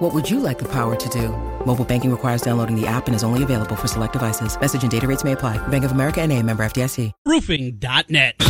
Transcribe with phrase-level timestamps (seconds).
[0.00, 1.28] What would you like the power to do?
[1.66, 4.58] Mobile banking requires downloading the app and is only available for select devices.
[4.58, 5.58] Message and data rates may apply.
[5.68, 7.12] Bank of America and a member FDIC.
[7.26, 8.42] Roofing.net.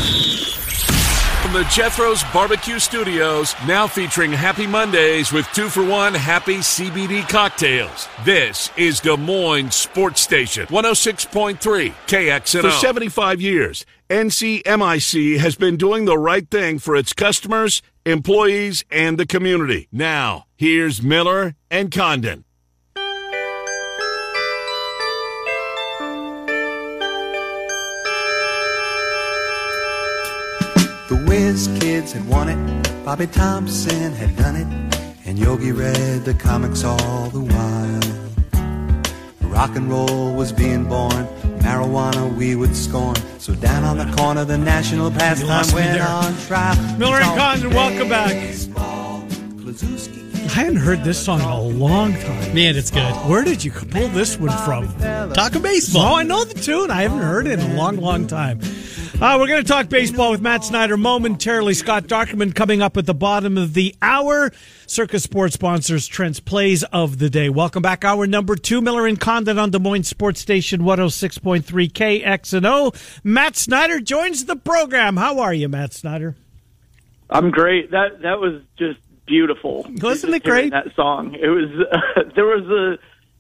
[1.43, 7.29] From the Jethro's Barbecue Studios, now featuring Happy Mondays with two for one happy CBD
[7.29, 8.07] cocktails.
[8.25, 11.59] This is Des Moines Sports Station, 106.3
[12.07, 12.61] KXNO.
[12.61, 19.19] For 75 years, NCMIC has been doing the right thing for its customers, employees, and
[19.19, 19.89] the community.
[19.93, 22.45] Now, here's Miller and Condon.
[31.09, 34.67] The Whiz Kids had won it, Bobby Thomson had done it,
[35.27, 38.01] and Yogi read the comics all the while.
[39.51, 41.27] Rock and roll was being born,
[41.61, 43.17] marijuana we would scorn.
[43.39, 46.09] So down on the corner, the national pastime lost me went there.
[46.09, 46.99] on trial.
[46.99, 48.35] Miller and It's Condon, welcome back.
[50.43, 52.55] I hadn't heard this song in a long time.
[52.55, 53.13] Man, it's good.
[53.29, 54.93] Where did you pull this one from?
[55.33, 56.15] Talking baseball.
[56.15, 56.91] Oh, I know the tune.
[56.91, 58.59] I haven't heard it in a long, long time.
[59.21, 61.75] Uh, we're going to talk baseball with Matt Snyder momentarily.
[61.75, 64.51] Scott Dochterman coming up at the bottom of the hour.
[64.87, 67.51] Circa Sports sponsors Trent's Plays of the Day.
[67.51, 68.03] Welcome back.
[68.03, 68.81] Hour number two.
[68.81, 73.21] Miller and Condon on Des Moines Sports Station 106.3 KXNO.
[73.23, 75.19] Matt Snyder joins the program.
[75.19, 76.35] How are you, Matt Snyder?
[77.29, 77.91] I'm great.
[77.91, 79.87] That that was just beautiful.
[80.01, 80.71] Wasn't it great?
[80.71, 81.35] That song.
[81.35, 81.69] It was.
[82.35, 82.97] there was a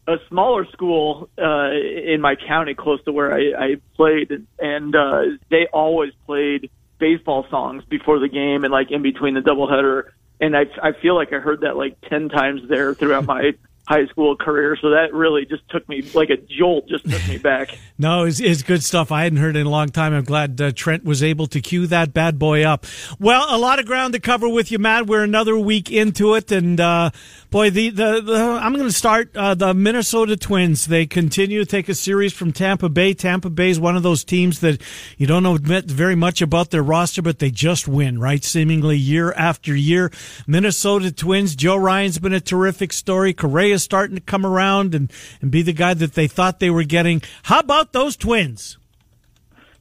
[0.07, 5.23] a smaller school uh, in my county close to where I, I played, and uh,
[5.51, 10.11] they always played baseball songs before the game and like in between the doubleheader.
[10.41, 13.53] And I I feel like I heard that like ten times there throughout my
[13.91, 14.77] high school career.
[14.81, 16.89] So that really just took me like a jolt.
[16.89, 17.77] Just took me back.
[17.99, 19.13] No, it's, it's good stuff.
[19.13, 20.15] I hadn't heard in a long time.
[20.15, 22.87] I'm glad uh, Trent was able to cue that bad boy up.
[23.19, 25.07] Well, a lot of ground to cover with you, Matt.
[25.07, 27.11] We're another week into it, and uh,
[27.51, 30.87] boy, the, the, the I'm going to start uh, the Minnesota Twins.
[30.87, 33.13] They continue to take a series from Tampa Bay.
[33.15, 34.81] Tampa Bay is one of those teams that
[35.19, 38.43] you don't know very much about their roster, but they just win, right?
[38.43, 40.11] Seemingly year after year.
[40.47, 41.57] Minnesota Twins.
[41.57, 43.35] Joe Ryan's been a terrific story.
[43.35, 46.85] Correa's starting to come around and and be the guy that they thought they were
[46.85, 47.23] getting.
[47.45, 48.79] How about those Twins?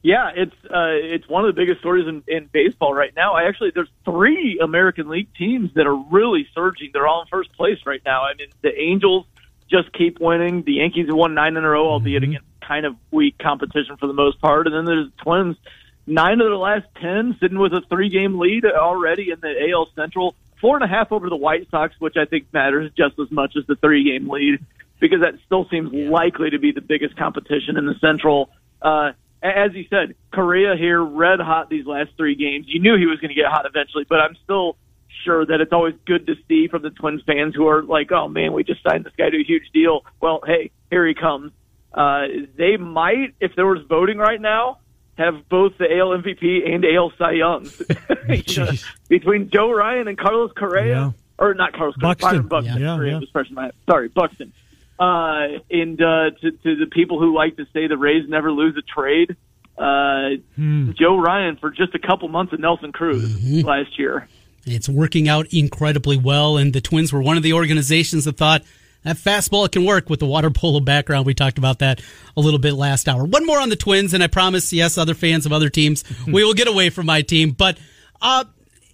[0.02, 3.34] Yeah, it's uh, it's one of the biggest stories in, in baseball right now.
[3.34, 6.90] I actually there's three American League teams that are really surging.
[6.92, 8.22] They're all in first place right now.
[8.22, 9.26] I mean, the Angels
[9.70, 10.62] just keep winning.
[10.62, 14.06] The Yankees have won nine in a row, albeit against kind of weak competition for
[14.06, 14.66] the most part.
[14.66, 15.56] And then there's the Twins,
[16.06, 19.88] nine of their last ten, sitting with a three game lead already in the AL
[19.94, 20.34] Central.
[20.62, 23.54] Four and a half over the White Sox, which I think matters just as much
[23.56, 24.64] as the three game lead
[24.98, 28.50] because that still seems likely to be the biggest competition in the Central.
[28.80, 29.12] Uh,
[29.42, 32.66] as you said, Correa here red hot these last three games.
[32.68, 34.76] You knew he was going to get hot eventually, but I'm still
[35.24, 38.28] sure that it's always good to see from the Twins fans who are like, "Oh
[38.28, 41.52] man, we just signed this guy to a huge deal." Well, hey, here he comes.
[41.92, 42.22] Uh,
[42.56, 44.78] they might, if there was voting right now,
[45.18, 47.82] have both the AL MVP and AL Cy Youngs
[48.28, 48.70] You know,
[49.08, 51.10] between Joe Ryan and Carlos Correa, Yeah.
[51.38, 52.30] or not Carlos Correa, Buxton.
[52.30, 52.80] Byron Buxton.
[52.80, 53.26] Yeah, Correa yeah.
[53.34, 53.70] was my.
[53.88, 54.52] Sorry, Buxton.
[55.00, 58.76] Uh, and uh, to, to the people who like to say the Rays never lose
[58.76, 59.34] a trade,
[59.78, 60.90] uh, Hmm.
[60.92, 63.66] Joe Ryan for just a couple months of Nelson Cruz Mm-hmm.
[63.66, 64.28] last year.
[64.66, 68.62] It's working out incredibly well, and the Twins were one of the organizations that thought
[69.04, 71.24] that fastball can work with the water polo background.
[71.24, 72.02] We talked about that
[72.36, 73.24] a little bit last hour.
[73.24, 76.44] One more on the Twins, and I promise, yes, other fans of other teams, we
[76.44, 77.52] will get away from my team.
[77.52, 77.78] But
[78.20, 78.44] uh,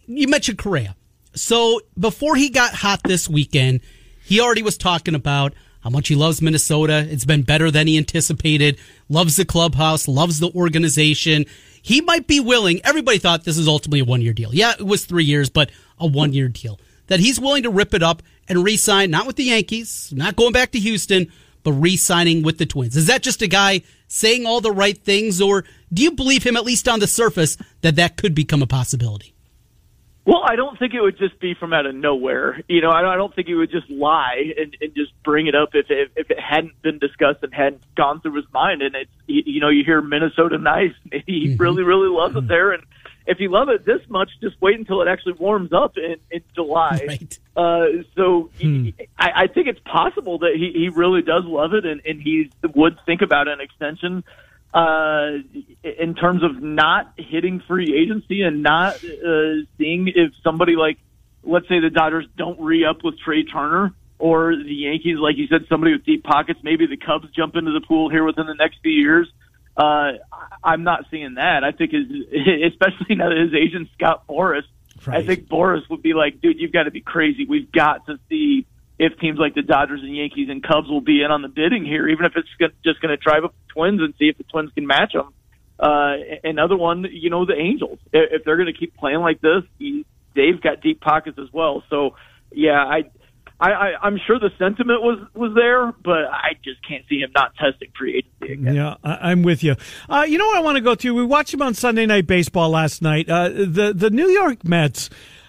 [0.07, 0.95] you mentioned Correa.
[1.35, 3.81] So before he got hot this weekend,
[4.25, 5.53] he already was talking about
[5.87, 7.07] how much he loves Minnesota.
[7.09, 8.77] It's been better than he anticipated.
[9.09, 11.45] Loves the clubhouse, loves the organization.
[11.81, 12.81] He might be willing.
[12.83, 14.53] Everybody thought this is ultimately a one year deal.
[14.53, 15.71] Yeah, it was three years, but
[16.01, 16.81] a one year deal.
[17.07, 20.35] That he's willing to rip it up and re sign, not with the Yankees, not
[20.35, 21.31] going back to Houston,
[21.63, 22.97] but re signing with the Twins.
[22.97, 25.63] Is that just a guy saying all the right things, or
[25.93, 29.36] do you believe him, at least on the surface, that that could become a possibility?
[30.27, 32.61] Well, I don't think it would just be from out of nowhere.
[32.69, 35.47] You know, I don't, I don't think he would just lie and, and just bring
[35.47, 38.83] it up if it, if it hadn't been discussed and hadn't gone through his mind.
[38.83, 40.93] And it's you, know, you hear Minnesota nice.
[41.27, 41.63] He mm-hmm.
[41.63, 42.49] really, really loves it mm-hmm.
[42.49, 42.73] there.
[42.73, 42.83] And
[43.29, 46.43] if you love it this much, just wait until it actually warms up in, in
[46.57, 47.05] July.
[47.07, 47.39] Right.
[47.57, 48.89] Uh, so hmm.
[49.17, 52.51] I, I think it's possible that he, he really does love it and, and he
[52.75, 54.25] would think about an extension.
[54.75, 55.39] Uh,
[55.83, 60.99] in terms of not hitting free agency and not uh, seeing if somebody like,
[61.43, 65.47] let's say the Dodgers don't re up with Trea Turner or the Yankees, like you
[65.47, 66.61] said, somebody with deep pockets.
[66.63, 69.31] Maybe the Cubs jump into the pool here within the next few years.
[69.77, 70.13] Uh,
[70.65, 71.65] I'm not seeing that.
[71.65, 72.05] I think his,
[72.73, 74.63] especially now that his agent Scott Boras,
[75.07, 75.19] right.
[75.19, 77.47] I think Boras would be like, dude, you've got to be crazy.
[77.47, 78.67] We've got to see
[78.99, 81.85] if teams like the Dodgers and Yankees and Cubs will be in on the bidding
[81.85, 82.49] here, even if it's
[82.83, 85.33] just going to drive up the Twins and see if the Twins can match them.
[85.79, 87.99] Uh, another one, you know, the Angels.
[88.13, 89.63] If they're going to keep playing like this,
[90.35, 91.83] they've got deep pockets as well.
[91.91, 92.15] So,
[92.51, 93.05] yeah, I,
[93.61, 97.31] I, I, I'm sure the sentiment was was there, but I just can't see him
[97.35, 98.75] not testing free agency again.
[98.75, 99.77] Yeah, I, am with you.
[100.09, 101.15] Uh, you know what I want to go to?
[101.15, 103.29] We watched him on Sunday Night Baseball last night.
[103.29, 105.09] Uh, the the New York Mets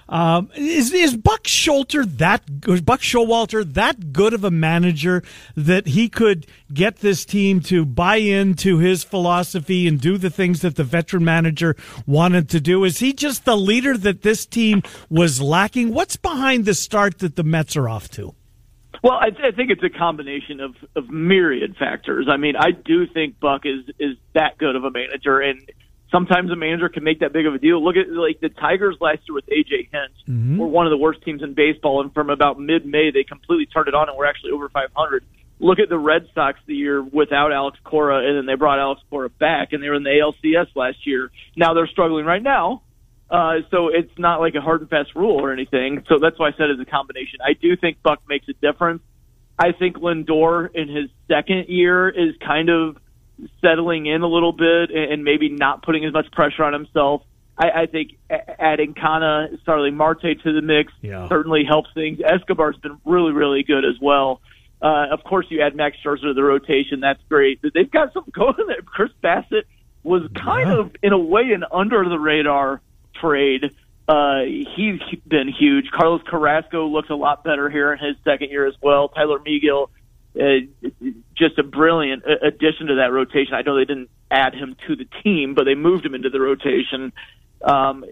[0.10, 5.24] um, is is Buck Showalter that was Buck Showalter that good of a manager
[5.56, 10.62] that he could get this team to buy into his philosophy and do the things
[10.62, 11.76] that the veteran manager
[12.06, 12.84] wanted to do?
[12.84, 15.94] Is he just the leader that this team was lacking?
[15.94, 18.34] What's behind the start that the Mets are off to?
[19.04, 22.28] Well, I, th- I think it's a combination of, of myriad factors.
[22.30, 25.62] I mean, I do think Buck is is that good of a manager, and
[26.12, 27.84] sometimes a manager can make that big of a deal.
[27.84, 30.58] Look at like the Tigers last year with AJ Hinch mm-hmm.
[30.58, 33.66] were one of the worst teams in baseball, and from about mid May they completely
[33.66, 35.24] turned it on and were actually over 500.
[35.60, 39.02] Look at the Red Sox the year without Alex Cora, and then they brought Alex
[39.10, 41.32] Cora back, and they were in the ALCS last year.
[41.56, 42.84] Now they're struggling right now,
[43.30, 46.04] uh, so it's not like a hard and fast rule or anything.
[46.08, 47.40] So that's why I said it's a combination.
[47.44, 49.02] I do think Buck makes a difference.
[49.60, 52.98] I think Lindor in his second year is kind of
[53.62, 57.22] settling in a little bit and maybe not putting as much pressure on himself.
[57.58, 61.28] I, I think adding Canha, Starling Marte to the mix yeah.
[61.28, 62.20] certainly helps things.
[62.20, 64.42] Escobar's been really, really good as well.
[64.82, 67.00] Uh, of course, you add Max Scherzer to the rotation.
[67.00, 67.60] That's great.
[67.74, 68.82] They've got something going there.
[68.86, 69.64] Chris Bassitt
[70.04, 70.80] was kind yeah.
[70.80, 72.82] of, in a way, an under the radar
[73.20, 73.72] trade.
[74.08, 74.44] Uh,
[74.76, 75.90] he's been huge.
[75.92, 79.10] Carlos Carrasco looks a lot better here in his second year as well.
[79.10, 79.90] Tyler Megill
[80.40, 83.54] uh, just a brilliant addition to that rotation.
[83.54, 86.40] I know they didn't add him to the team, but they moved him into the
[86.40, 87.14] rotation.
[87.62, 88.06] Um,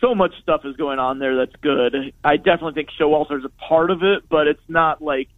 [0.00, 2.12] so much stuff is going on there that's good.
[2.22, 5.28] I definitely think Showalter is a part of it, but it's not like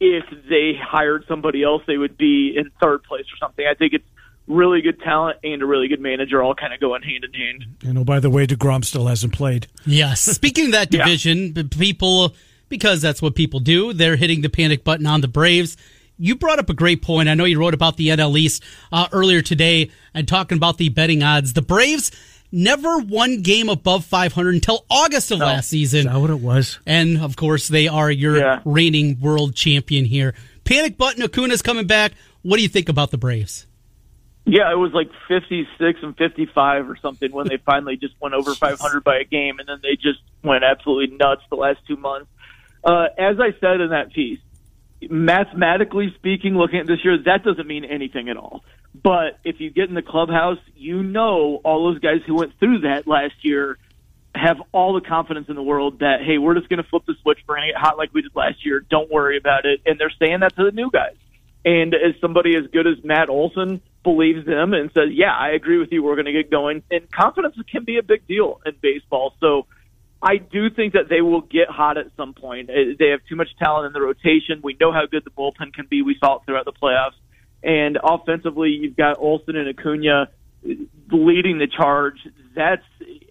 [0.00, 3.66] if they hired somebody else, they would be in third place or something.
[3.68, 4.04] I think it's
[4.46, 7.64] really good talent and a really good manager all kind of going hand in hand.
[7.82, 9.66] And oh, by the way, DeGrom still hasn't played.
[9.86, 10.20] Yes.
[10.20, 11.62] Speaking of that division, yeah.
[11.70, 12.34] people
[12.74, 13.92] because that's what people do.
[13.92, 15.76] They're hitting the panic button on the Braves.
[16.18, 17.28] You brought up a great point.
[17.28, 20.88] I know you wrote about the NL East uh, earlier today and talking about the
[20.88, 21.52] betting odds.
[21.52, 22.10] The Braves
[22.50, 25.46] never won game above 500 until August of no.
[25.46, 26.00] last season.
[26.00, 26.80] Is that what it was?
[26.84, 28.60] And of course, they are your yeah.
[28.64, 30.34] reigning world champion here.
[30.64, 31.22] Panic button.
[31.22, 32.12] Acuna's coming back.
[32.42, 33.66] What do you think about the Braves?
[34.46, 38.54] Yeah, it was like 56 and 55 or something when they finally just went over
[38.54, 42.28] 500 by a game, and then they just went absolutely nuts the last two months.
[42.84, 44.40] Uh, as I said in that piece,
[45.08, 48.62] mathematically speaking, looking at this year, that doesn't mean anything at all.
[48.94, 52.80] But if you get in the clubhouse, you know all those guys who went through
[52.80, 53.78] that last year
[54.34, 57.14] have all the confidence in the world that hey, we're just going to flip the
[57.22, 58.80] switch, we're going to get hot like we did last year.
[58.80, 61.16] Don't worry about it, and they're saying that to the new guys.
[61.64, 65.78] And as somebody as good as Matt Olson believes them and says, "Yeah, I agree
[65.78, 66.02] with you.
[66.02, 69.34] We're going to get going." And confidence can be a big deal in baseball.
[69.40, 69.66] So
[70.24, 72.70] I do think that they will get hot at some point.
[72.70, 74.60] Uh, they have too much talent in the rotation.
[74.62, 76.00] We know how good the bullpen can be.
[76.00, 77.18] We saw it throughout the playoffs.
[77.62, 80.30] And offensively, you've got Olson and Acuna
[81.10, 82.16] leading the charge.
[82.56, 82.82] That's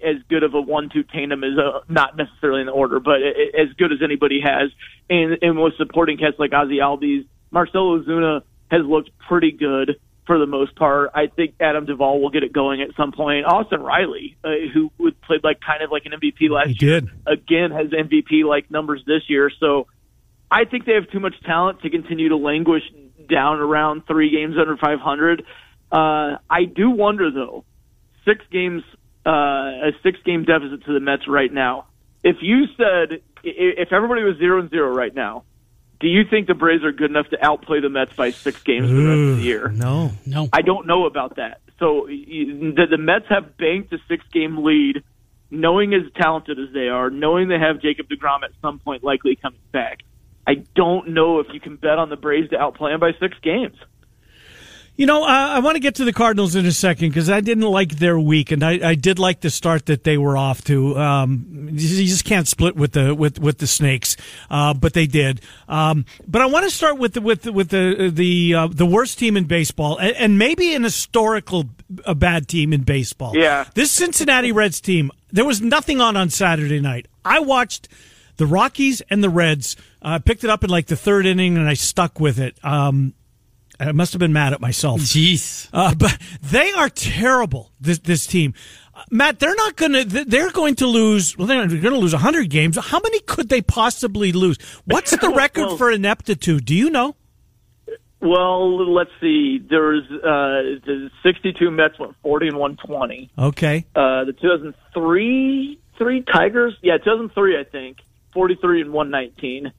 [0.03, 3.21] as good of a one-two tandem as a, not necessarily in the order, but
[3.57, 4.69] as good as anybody has.
[5.09, 10.39] And, and with supporting cats like Ozzy Albies, Marcell Ozuna has looked pretty good for
[10.39, 11.12] the most part.
[11.13, 13.46] I think Adam Duvall will get it going at some point.
[13.46, 14.89] Austin Riley, uh, who
[15.25, 17.10] played like kind of like an MVP last he year, did.
[17.25, 19.51] again has MVP like numbers this year.
[19.60, 19.88] So
[20.50, 22.84] I think they have too much talent to continue to languish
[23.30, 25.44] down around three games under 500.
[25.92, 27.65] Uh, I do wonder though,
[28.25, 28.84] six games,
[29.25, 31.88] uh, a six game deficit to the Mets right now.
[32.24, 35.44] If you said if everybody was zero and zero right now,
[36.00, 38.91] do you think the Braves are good enough to outplay the Mets by six games
[38.91, 39.69] Ooh, the rest of the year?
[39.69, 40.50] No, no.
[40.51, 41.62] I don't know about that.
[41.79, 45.03] So the, the Mets have banked a six-game lead,
[45.50, 49.35] knowing as talented as they are, knowing they have Jacob Degrom at some point likely
[49.35, 50.00] coming back.
[50.45, 53.38] I don't know if you can bet on the Braves to outplay them by six
[53.41, 53.77] games.
[54.95, 57.41] You know, uh, I want to get to the Cardinals in a second because I
[57.41, 60.63] didn't like their week, and I, I, did like the start that they were off
[60.65, 60.95] to.
[60.95, 64.17] Um, you just can't split with the with with the Snakes,
[64.51, 65.41] uh, but they did.
[65.67, 68.85] Um, but I want to start with the with the, with the the uh, the
[68.85, 71.71] worst team in baseball, and, and maybe an historical
[72.05, 73.35] a bad team in baseball.
[73.35, 75.09] Yeah, this Cincinnati Reds team.
[75.31, 77.07] There was nothing on on Saturday night.
[77.25, 77.88] I watched
[78.38, 79.75] the Rockies and the Reds.
[80.03, 82.55] I uh, picked it up in like the third inning, and I stuck with it.
[82.63, 83.15] Um,
[83.87, 85.01] I must have been mad at myself.
[85.01, 85.69] Jeez.
[85.73, 88.53] Uh, but they are terrible, this, this team.
[88.95, 92.13] Uh, Matt, they're not going to, they're going to lose, well, they're going to lose
[92.13, 92.77] 100 games.
[92.77, 94.57] How many could they possibly lose?
[94.85, 96.65] What's the record well, for ineptitude?
[96.65, 97.15] Do you know?
[98.21, 99.59] Well, let's see.
[99.69, 103.31] There was uh, the 62 Mets went 40 and 120.
[103.37, 103.85] Okay.
[103.95, 107.97] Uh, the 2003 three Tigers, yeah, 2003, I think,
[108.33, 109.71] 43 and 119.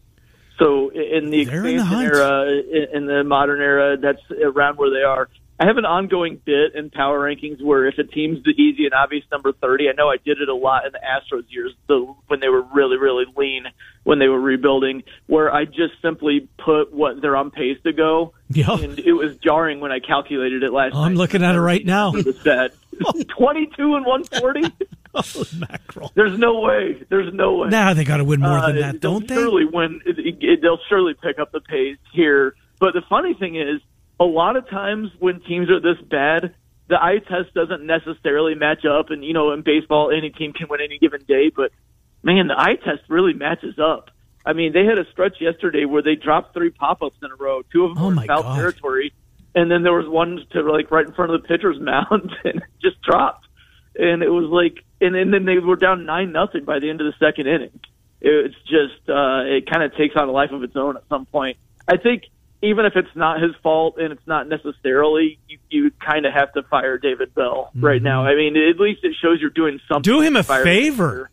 [0.59, 4.91] So in the They're expansion in the era, in, the modern era, that's around where
[4.91, 5.29] they are.
[5.59, 8.95] I have an ongoing bit in power rankings where if a team's the easy and
[8.95, 12.13] obvious number 30, I know I did it a lot in the Astros years the,
[12.27, 13.67] when they were really, really lean,
[14.03, 18.35] when they were rebuilding, where I just simply put what they're on pace to go.
[18.49, 18.73] Yeah.
[18.73, 22.13] And it was jarring when I calculated it last I'm looking at it right now.
[22.25, 22.75] The set.
[23.29, 24.87] 22 and 140?
[25.59, 26.13] Mackerel.
[26.15, 27.03] There's no way.
[27.09, 27.69] There's no way.
[27.69, 29.35] Now they got to win more than uh, that, don't they?
[29.35, 30.01] Surely win.
[30.05, 32.55] It, it, they'll surely pick up the pace here.
[32.81, 33.81] But the funny thing is,
[34.21, 36.55] a lot of times when teams are this bad,
[36.89, 39.11] the eye test doesn't necessarily match up.
[39.11, 41.51] And you know, in baseball, any team can win any given day.
[41.55, 41.73] But
[42.23, 44.11] man, the eye test really matches up.
[44.47, 47.63] I mean, they had a stretch yesterday where they dropped three pop-ups in a row.
[47.73, 48.57] Two of them oh were in foul God.
[48.57, 49.13] territory,
[49.55, 52.63] and then there was one to like right in front of the pitcher's mound and
[52.83, 53.44] just dropped.
[53.97, 57.01] And it was like and, and then they were down nine nothing by the end
[57.01, 57.79] of the second inning.
[58.21, 61.27] It's just uh, it kind of takes on a life of its own at some
[61.27, 61.59] point.
[61.87, 62.25] I think
[62.63, 66.51] even if it's not his fault and it's not necessarily, you, you kind of have
[66.55, 67.85] to fire David Bell mm-hmm.
[67.85, 68.25] right now.
[68.25, 70.03] I mean, at least it shows you're doing something.
[70.03, 71.31] Do him a favor.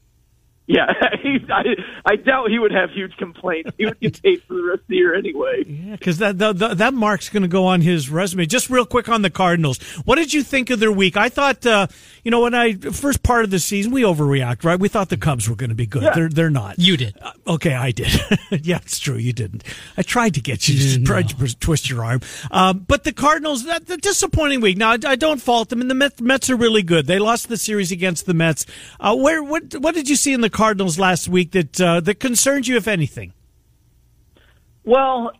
[0.71, 0.85] Yeah,
[1.49, 1.63] I,
[2.05, 3.71] I doubt he would have huge complaints.
[3.77, 5.65] He would get paid for the rest of the year anyway.
[5.67, 8.45] Yeah, because that, that that mark's going to go on his resume.
[8.45, 11.17] Just real quick on the Cardinals, what did you think of their week?
[11.17, 11.87] I thought, uh,
[12.23, 14.79] you know, when I first part of the season, we overreact, right?
[14.79, 16.03] We thought the Cubs were going to be good.
[16.03, 16.13] Yeah.
[16.15, 16.79] They're they're not.
[16.79, 17.17] You did.
[17.21, 18.13] Uh, okay, I did.
[18.65, 19.17] yeah, it's true.
[19.17, 19.65] You didn't.
[19.97, 22.21] I tried to get you, to tried to twist your arm.
[22.49, 24.77] Um, but the Cardinals, that the disappointing week.
[24.77, 27.07] Now I, I, don't fault them, and the Mets, Mets are really good.
[27.07, 28.65] They lost the series against the Mets.
[29.01, 30.60] Uh, where what what did you see in the Cardinals
[30.99, 33.33] last week that uh, that concerns you, if anything?
[34.83, 35.31] Well,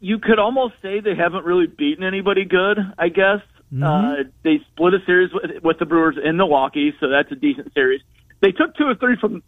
[0.00, 2.78] you could almost say they haven't really beaten anybody good.
[2.98, 3.40] I guess
[3.72, 3.82] mm-hmm.
[3.82, 7.72] uh, they split a series with, with the Brewers in Milwaukee, so that's a decent
[7.74, 8.00] series.
[8.40, 9.42] They took two or three from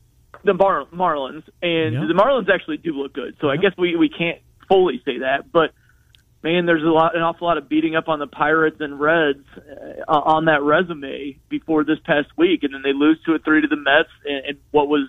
[0.45, 2.03] the Mar- Marlins, and yep.
[2.09, 3.37] the Marlins actually do look good.
[3.41, 3.59] So yep.
[3.59, 5.73] I guess we we can't fully say that, but
[6.43, 9.45] man, there's a lot, an awful lot of beating up on the Pirates and Reds
[10.09, 13.61] uh, on that resume before this past week, and then they lose two or three
[13.61, 15.09] to the Mets, and, and what was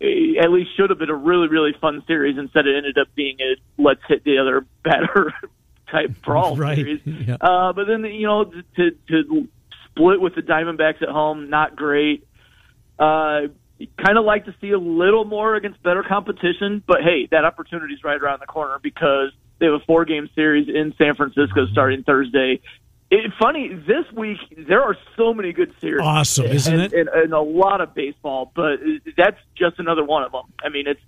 [0.00, 2.38] uh, at least should have been a really really fun series.
[2.38, 5.32] Instead, it ended up being a let's hit the other batter
[5.90, 6.76] type brawl right.
[6.76, 7.00] series.
[7.06, 7.36] Yeah.
[7.40, 9.48] Uh, but then you know to to
[9.90, 12.26] split with the Diamondbacks at home, not great.
[12.98, 13.48] Uh,
[13.98, 17.94] kind of like to see a little more against better competition, but hey, that opportunity
[17.94, 21.66] is right around the corner because they have a four game series in San Francisco
[21.72, 22.60] starting Thursday.
[23.10, 26.02] It's funny this week there are so many good series.
[26.02, 26.92] Awesome, isn't and, it?
[26.92, 28.80] And, and a lot of baseball, but
[29.16, 30.52] that's just another one of them.
[30.64, 31.00] I mean, it's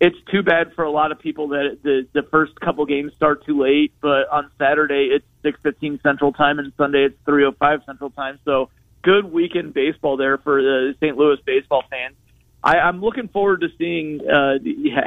[0.00, 3.44] it's too bad for a lot of people that the the first couple games start
[3.44, 3.92] too late.
[4.00, 8.10] But on Saturday it's six fifteen Central Time, and Sunday it's three oh five Central
[8.10, 8.38] Time.
[8.44, 8.70] So
[9.02, 11.16] good weekend baseball there for the St.
[11.16, 12.14] Louis baseball fans.
[12.62, 14.58] I, I'm looking forward to seeing uh,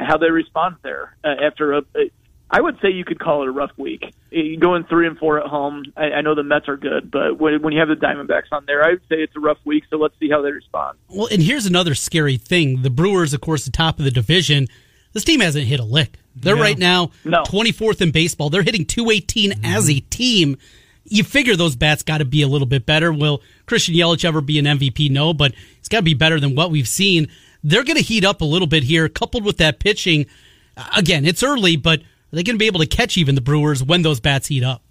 [0.04, 1.82] how they respond there uh, after a.
[2.50, 4.14] I would say you could call it a rough week.
[4.60, 5.84] Going three and four at home.
[5.96, 8.64] I, I know the Mets are good, but when, when you have the Diamondbacks on
[8.66, 9.84] there, I would say it's a rough week.
[9.90, 10.98] So let's see how they respond.
[11.08, 14.68] Well, and here's another scary thing: the Brewers, of course, the top of the division.
[15.12, 16.18] This team hasn't hit a lick.
[16.34, 17.44] They're right now no.
[17.44, 18.50] 24th in baseball.
[18.50, 19.64] They're hitting 218 mm-hmm.
[19.64, 20.56] as a team
[21.04, 23.12] you figure those bats got to be a little bit better.
[23.12, 25.10] Will Christian Yelich ever be an MVP?
[25.10, 27.28] No, but it's got to be better than what we've seen.
[27.62, 30.26] They're going to heat up a little bit here, coupled with that pitching.
[30.96, 32.02] Again, it's early, but
[32.34, 34.64] are they going to be able to catch even the Brewers when those bats heat
[34.64, 34.82] up?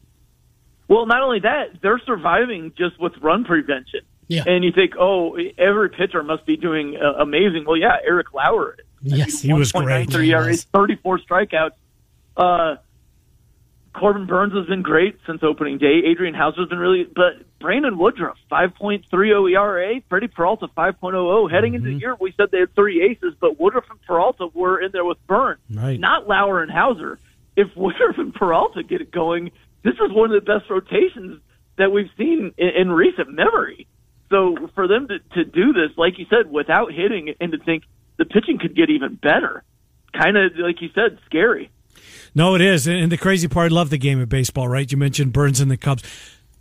[0.88, 4.00] Well, not only that, they're surviving just with run prevention.
[4.30, 4.44] Yeah.
[4.48, 7.66] And you think, oh, every pitcher must be doing uh, amazing.
[7.68, 8.78] Well, yeah, Eric Lauer.
[9.02, 10.10] Yes, he was great.
[10.10, 11.72] 34 strikeouts.
[12.38, 12.76] Uh,
[13.94, 16.04] Corbin Burnes has been great since opening day.
[16.06, 21.52] Adrian Houser's been really, but Brandon Woodruff, 5.30 ERA, Freddie Peralta, 5.00.
[21.52, 21.76] Heading mm-hmm.
[21.76, 24.94] into the year, we said they had three aces, but Woodruff and Peralta were in
[24.94, 26.00] there with Burnes, right.
[26.00, 27.20] not Lauer and Houser.
[27.56, 29.52] If Woodruff and Peralta get it going,
[29.84, 31.42] this is one of the best rotations
[31.78, 33.88] that we've seen in, in recent memory.
[34.30, 37.84] So for them to, to do this, like you said, without hitting and to think
[38.18, 39.64] the pitching could get even better,
[40.14, 41.70] kind of like you said, scary.
[42.34, 42.88] No, it is.
[42.88, 44.92] And the crazy part, I love the game of baseball, right?
[44.92, 46.04] You mentioned Burnes and the Cubs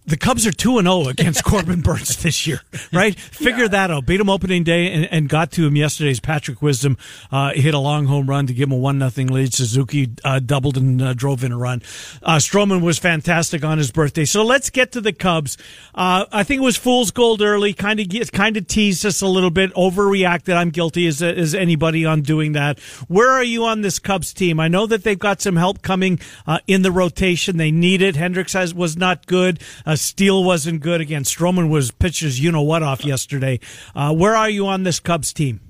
[0.05, 2.61] the Cubs are 2 and 0 against Corbin Burnes this year,
[2.93, 3.19] right?
[3.19, 3.69] Figure yeah.
[3.69, 4.07] that out.
[4.07, 6.99] Beat him opening day and, and, got to him yesterday's Patrick Wisdom
[7.31, 9.55] uh, hit a long home run to give him a 1 nothing lead.
[9.55, 11.83] Suzuki uh, doubled and uh, drove in a run.
[12.23, 14.25] Uh, Stroman was fantastic on his birthday.
[14.25, 15.57] So let's get to the Cubs.
[15.95, 19.29] Uh, I think it was fool's gold early, kind of kind of teased us a
[19.29, 20.55] little bit, overreacted.
[20.55, 22.81] I'm guilty as, as anybody on doing that.
[23.09, 24.59] Where are you on this Cubs team?
[24.59, 27.57] I know that they've got some help coming uh, in the rotation.
[27.57, 28.17] They need it.
[28.17, 29.61] Hendricks has, was not good.
[29.93, 31.23] Uh, Steele wasn't good again.
[31.23, 33.61] Stroman was pitches you know what off yesterday.
[33.95, 35.61] Uh, where are you on this Cubs team?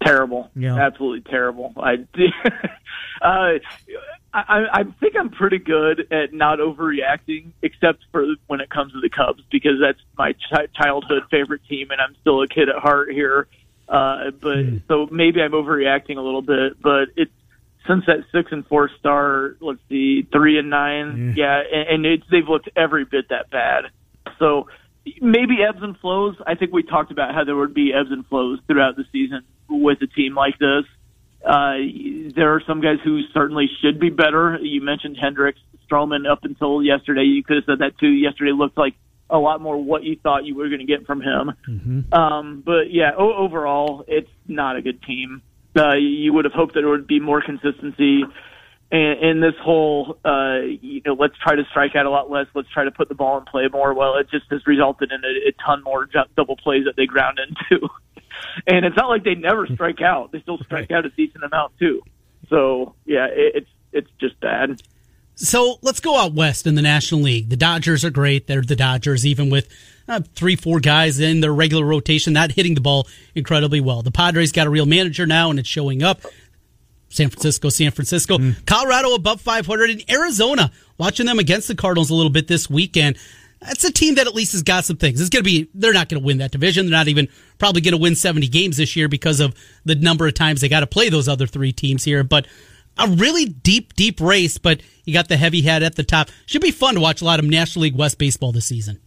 [0.00, 0.48] Terrible.
[0.54, 0.76] Yeah.
[0.76, 1.72] Absolutely terrible.
[1.76, 1.94] I,
[3.20, 3.58] uh,
[4.32, 9.00] I, I think I'm pretty good at not overreacting, except for when it comes to
[9.00, 12.76] the Cubs, because that's my ch- childhood favorite team, and I'm still a kid at
[12.76, 13.48] heart here.
[13.88, 14.82] Uh, but mm.
[14.86, 17.32] so maybe I'm overreacting a little bit, but it's
[17.88, 22.06] since that six and four star, let's see, three and nine, yeah, yeah and, and
[22.06, 23.84] it's they've looked every bit that bad.
[24.38, 24.68] So
[25.20, 26.36] maybe ebbs and flows.
[26.46, 29.42] I think we talked about how there would be ebbs and flows throughout the season
[29.68, 30.84] with a team like this.
[31.44, 31.76] Uh,
[32.34, 34.58] there are some guys who certainly should be better.
[34.60, 37.22] You mentioned Hendricks, Stroman up until yesterday.
[37.22, 38.08] You could have said that too.
[38.08, 38.94] Yesterday looked like
[39.30, 41.52] a lot more what you thought you were going to get from him.
[41.68, 42.14] Mm-hmm.
[42.14, 45.42] Um, but yeah, o- overall, it's not a good team
[45.76, 48.24] uh, you would have hoped that there would be more consistency
[48.90, 52.46] in, in this whole, uh, you know, let's try to strike out a lot less,
[52.54, 53.94] let's try to put the ball in play more.
[53.94, 57.38] Well, it just has resulted in a, a ton more double plays that they ground
[57.38, 57.88] into.
[58.66, 61.76] and it's not like they never strike out; they still strike out a decent amount
[61.78, 62.02] too.
[62.48, 64.82] So yeah, it, it's it's just bad.
[65.34, 67.50] So let's go out west in the National League.
[67.50, 68.46] The Dodgers are great.
[68.46, 69.68] They're the Dodgers, even with
[70.08, 74.02] uh, three, four guys in their regular rotation, not hitting the ball incredibly well.
[74.02, 76.20] The Padres got a real manager now, and it's showing up.
[77.08, 78.66] San Francisco, San Francisco, mm.
[78.66, 80.70] Colorado above 500, and Arizona.
[80.98, 83.16] Watching them against the Cardinals a little bit this weekend.
[83.60, 85.20] That's a team that at least has got some things.
[85.20, 86.86] It's going to be, they're not going to win that division.
[86.86, 90.26] They're not even probably going to win 70 games this year because of the number
[90.26, 92.22] of times they got to play those other three teams here.
[92.22, 92.46] But
[92.98, 96.28] a really deep, deep race, but you got the heavy head at the top.
[96.46, 99.00] Should be fun to watch a lot of National League West baseball this season.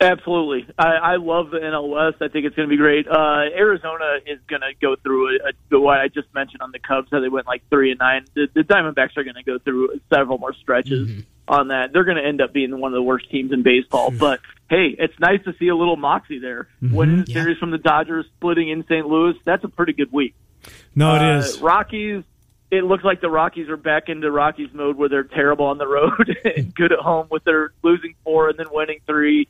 [0.00, 0.72] Absolutely.
[0.78, 2.22] I, I love the NL West.
[2.22, 3.08] I think it's going to be great.
[3.08, 6.78] Uh, Arizona is going to go through a, a, what I just mentioned on the
[6.78, 8.24] Cubs, how they went like three and nine.
[8.34, 11.20] The, the Diamondbacks are going to go through several more stretches mm-hmm.
[11.48, 11.92] on that.
[11.92, 14.10] They're going to end up being one of the worst teams in baseball.
[14.10, 14.18] Mm-hmm.
[14.18, 16.68] But hey, it's nice to see a little moxie there.
[16.80, 16.94] Mm-hmm.
[16.94, 17.42] Winning the yeah.
[17.42, 19.04] series from the Dodgers, splitting in St.
[19.04, 20.36] Louis, that's a pretty good week.
[20.94, 21.58] No, it uh, is.
[21.60, 22.22] Rockies,
[22.70, 25.88] it looks like the Rockies are back into Rockies mode where they're terrible on the
[25.88, 29.48] road and good at home with their losing four and then winning three.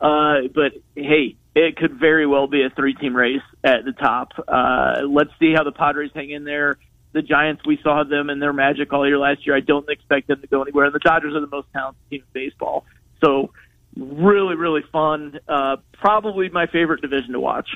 [0.00, 4.32] Uh, but hey, it could very well be a three-team race at the top.
[4.46, 6.78] Uh, let's see how the Padres hang in there.
[7.12, 9.56] The Giants, we saw them and their magic all year last year.
[9.56, 10.84] I don't expect them to go anywhere.
[10.84, 12.84] And the Dodgers are the most talented team in baseball.
[13.22, 13.50] So
[13.96, 15.38] really, really fun.
[15.48, 17.68] Uh, probably my favorite division to watch.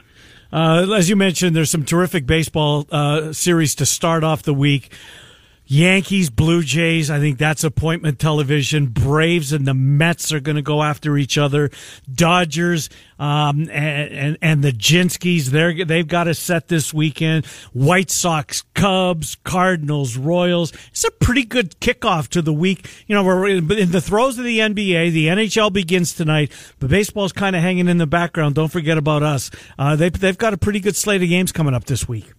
[0.52, 4.92] Uh, as you mentioned, there's some terrific baseball uh, series to start off the week.
[5.66, 8.87] Yankees, Blue Jays, I think that's appointment television.
[8.87, 11.70] Braves and the Mets are going to go after each other.
[12.12, 17.46] Dodgers um, and, and, and the Jinskis, they're they've got a set this weekend.
[17.72, 20.72] White Sox, Cubs, Cardinals, Royals.
[20.90, 22.87] It's a pretty good kickoff to the week.
[23.07, 25.12] You know, we're in the throes of the NBA.
[25.12, 28.55] The NHL begins tonight, but baseball's kind of hanging in the background.
[28.55, 29.50] Don't forget about us.
[29.79, 32.33] Uh, they've they've got a pretty good slate of games coming up this week.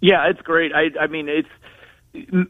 [0.00, 0.72] Yeah, it's great.
[0.74, 1.48] I I mean it's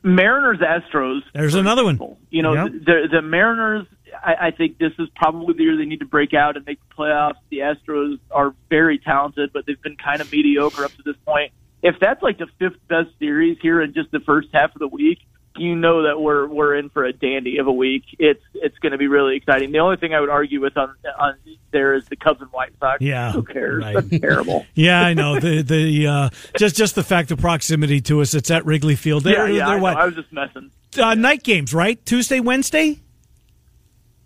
[0.03, 1.21] Mariners Astros.
[1.35, 1.99] There's another one.
[2.31, 2.73] You know, yep.
[2.73, 3.87] the the Mariners.
[4.25, 6.79] I, I think this is probably the year they need to break out and make
[6.89, 7.37] the playoffs.
[7.51, 11.53] The Astros are very talented, but they've been kind of mediocre up to this point.
[11.83, 14.89] If that's like the fifth best series here in just the first half of the
[14.89, 15.19] week,
[15.59, 18.05] you know that we're we're in for a dandy of a week.
[18.19, 19.73] It's it's going to be really exciting.
[19.73, 21.35] The only thing I would argue with on on
[21.71, 23.01] there is the Cubs and White Sox.
[23.01, 23.85] Yeah, who cares?
[23.85, 23.95] Right.
[23.95, 24.67] That's terrible.
[24.75, 28.35] yeah, I know the the uh, just just the fact of proximity to us.
[28.35, 29.25] It's at Wrigley Field.
[29.25, 29.79] They're, yeah, yeah.
[29.79, 30.03] They're I?
[30.03, 30.71] I was just messing.
[30.99, 32.05] Uh, night games, right?
[32.07, 33.01] Tuesday, Wednesday.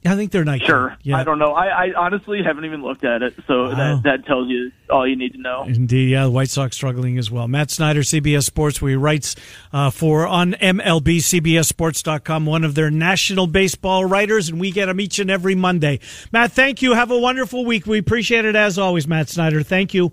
[0.04, 0.62] I think they're night.
[0.62, 0.96] Sure.
[1.02, 1.18] Yeah.
[1.18, 1.52] I don't know.
[1.52, 3.74] I, I honestly haven't even looked at it, so wow.
[3.74, 5.64] that that tells you all you need to know.
[5.64, 6.10] Indeed.
[6.10, 7.46] Yeah, the White Sox struggling as well.
[7.48, 9.36] Matt Snyder, CBS Sports, where he writes
[9.72, 15.00] uh, for on MLB CBSSports.com, one of their national baseball writers, and we get him
[15.00, 16.00] each and every Monday.
[16.32, 16.94] Matt, thank you.
[16.94, 17.86] Have a wonderful week.
[17.86, 19.62] We appreciate it as always, Matt Snyder.
[19.62, 20.12] Thank you.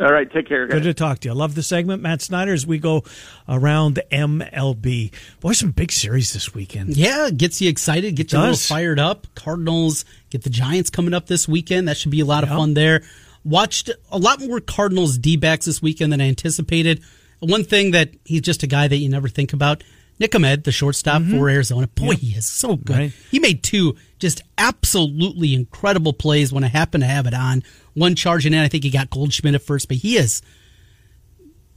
[0.00, 0.66] All right, take care.
[0.66, 0.74] Guys.
[0.74, 1.32] Good to talk to you.
[1.32, 3.02] I love the segment, Matt Snyder, as we go
[3.48, 5.12] around the MLB.
[5.40, 6.96] Boy, some big series this weekend.
[6.96, 9.26] Yeah, gets you excited, gets you a little fired up.
[9.34, 11.88] Cardinals get the Giants coming up this weekend.
[11.88, 13.02] That should be a lot of fun there.
[13.44, 17.02] Watched a lot more Cardinals D backs this weekend than I anticipated.
[17.40, 19.82] One thing that he's just a guy that you never think about.
[20.20, 21.38] Nick Ahmed, the shortstop mm-hmm.
[21.38, 21.86] for Arizona.
[21.86, 22.18] Boy, yep.
[22.18, 22.96] he is so good.
[22.96, 23.12] Right.
[23.30, 27.62] He made two just absolutely incredible plays when I happened to have it on.
[27.98, 30.42] One charging in, I think he got Goldschmidt at first, but he is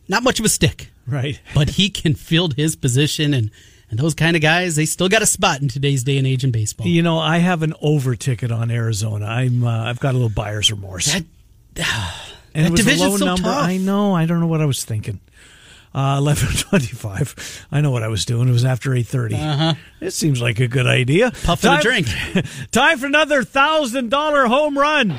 [0.08, 0.92] not much of a stick.
[1.08, 1.40] Right.
[1.56, 3.52] but he can field his position and
[3.92, 6.46] and those kind of guys, they still got a spot in today's day and age
[6.46, 6.88] in baseball.
[6.88, 9.26] You know, I have an over ticket on Arizona.
[9.26, 11.14] I'm uh, I've got a little buyer's remorse.
[11.14, 11.26] That,
[11.78, 12.14] uh,
[12.56, 13.44] and that it was a low so number.
[13.44, 13.66] Tough.
[13.66, 14.14] I know.
[14.16, 15.20] I don't know what I was thinking.
[15.94, 17.68] Uh, 1125.
[17.70, 18.48] I know what I was doing.
[18.48, 19.36] It was after 830.
[19.36, 19.74] Uh-huh.
[20.00, 21.32] It seems like a good idea.
[21.44, 22.08] Puffing time, a drink.
[22.72, 25.10] time for another $1,000 home run.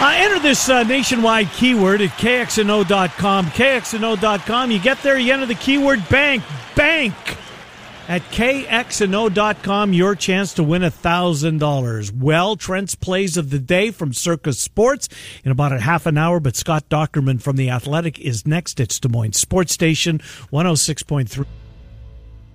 [0.00, 3.46] Uh, enter this uh, nationwide keyword at kxno.com.
[3.46, 4.70] kxno.com.
[4.70, 6.44] You get there, you enter the keyword bank.
[6.76, 7.14] Bank
[8.08, 14.54] at kxno.com your chance to win $1000 well trent's plays of the day from Circa
[14.54, 15.08] sports
[15.44, 18.98] in about a half an hour but scott Dochterman from the athletic is next it's
[18.98, 20.20] des moines sports station
[20.52, 21.44] 106.3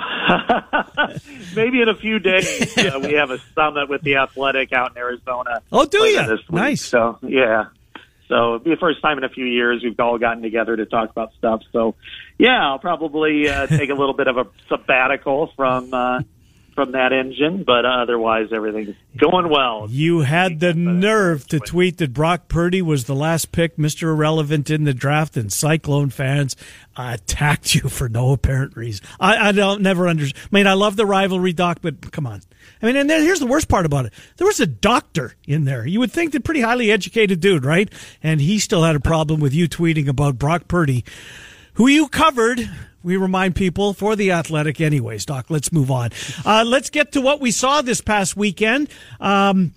[1.55, 2.75] maybe in a few days.
[2.77, 5.61] Uh, we have a summit with the Athletic out in Arizona.
[5.71, 6.39] Oh, do you?
[6.49, 6.81] Nice.
[6.81, 7.65] So, yeah.
[8.27, 10.85] So it'll be the first time in a few years we've all gotten together to
[10.85, 11.61] talk about stuff.
[11.73, 11.95] So,
[12.39, 16.21] yeah, I'll probably uh, take a little bit of a sabbatical from uh,
[16.77, 19.87] from that engine, but otherwise everything's going well.
[19.89, 24.03] You had the nerve to tweet that Brock Purdy was the last pick, Mr.
[24.03, 26.55] Irrelevant in the draft, and Cyclone fans
[26.95, 29.03] attacked you for no apparent reason.
[29.19, 30.39] I, I don't never understand.
[30.51, 32.41] I mean, I love the rivalry, Doc, but come on.
[32.79, 34.13] I mean, and then here's the worst part about it.
[34.37, 35.83] There was a doctor in there.
[35.83, 37.91] You would think the pretty highly educated dude, right?
[38.21, 41.03] And he still had a problem with you tweeting about Brock Purdy,
[41.73, 42.69] who you covered
[43.07, 46.09] we remind people for the athletic anyways doc let's move on
[46.45, 48.89] uh, let's get to what we saw this past weekend
[49.19, 49.73] um,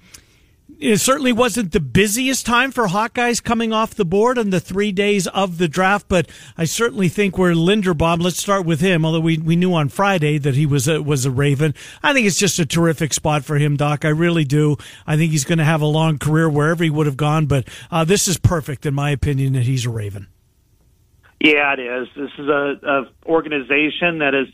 [0.81, 4.93] it certainly wasn't the busiest time for Hawkeyes coming off the board on the three
[4.93, 9.21] days of the draft, but I certainly think where Linderbaum, let's start with him, although
[9.21, 11.75] we, we knew on Friday that he was a, was a Raven.
[12.03, 14.07] I think it's just a terrific spot for him, Doc.
[14.07, 14.79] I really do.
[15.07, 17.69] I think he's going to have a long career wherever he would have gone, but
[17.91, 20.29] uh, this is perfect in my opinion that he's a Raven.
[21.41, 22.09] Yeah, it is.
[22.15, 24.49] This is a, a organization that has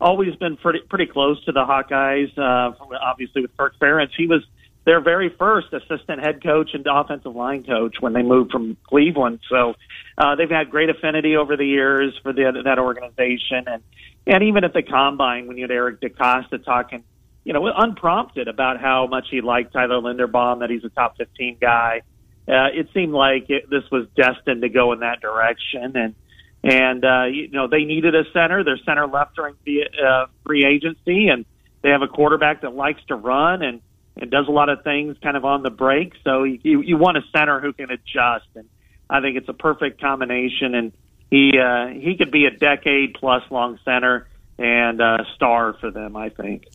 [0.00, 2.36] always been pretty pretty close to the Hawkeyes.
[2.38, 4.44] Uh, obviously, with Kirk Ferentz, he was
[4.84, 9.40] their very first assistant head coach and offensive line coach when they moved from Cleveland.
[9.50, 9.74] So
[10.16, 13.82] uh, they've had great affinity over the years for the, that organization, and
[14.26, 17.02] and even at the combine when you had Eric DeCosta talking,
[17.44, 21.56] you know, unprompted about how much he liked Tyler Linderbaum, that he's a top 15
[21.60, 22.02] guy.
[22.46, 26.14] Uh, it seemed like it, this was destined to go in that direction, and
[26.62, 28.64] and uh, you know they needed a center.
[28.64, 31.44] Their center left during the uh, free agency, and
[31.82, 33.80] they have a quarterback that likes to run and
[34.16, 36.14] and does a lot of things kind of on the break.
[36.24, 38.68] So you you want a center who can adjust, and
[39.08, 40.74] I think it's a perfect combination.
[40.74, 40.92] And
[41.30, 46.16] he uh, he could be a decade plus long center and uh, star for them.
[46.16, 46.66] I think.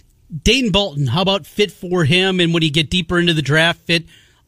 [0.41, 2.39] Dayton Belton, how about fit for him?
[2.39, 4.05] And when you get deeper into the draft, fit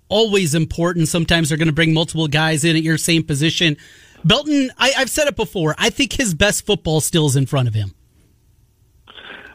[0.10, 1.08] always important.
[1.08, 3.78] Sometimes they're going to bring multiple guys in at your same position.
[4.25, 5.75] Belton, I, have said it before.
[5.77, 7.93] I think his best football still is in front of him.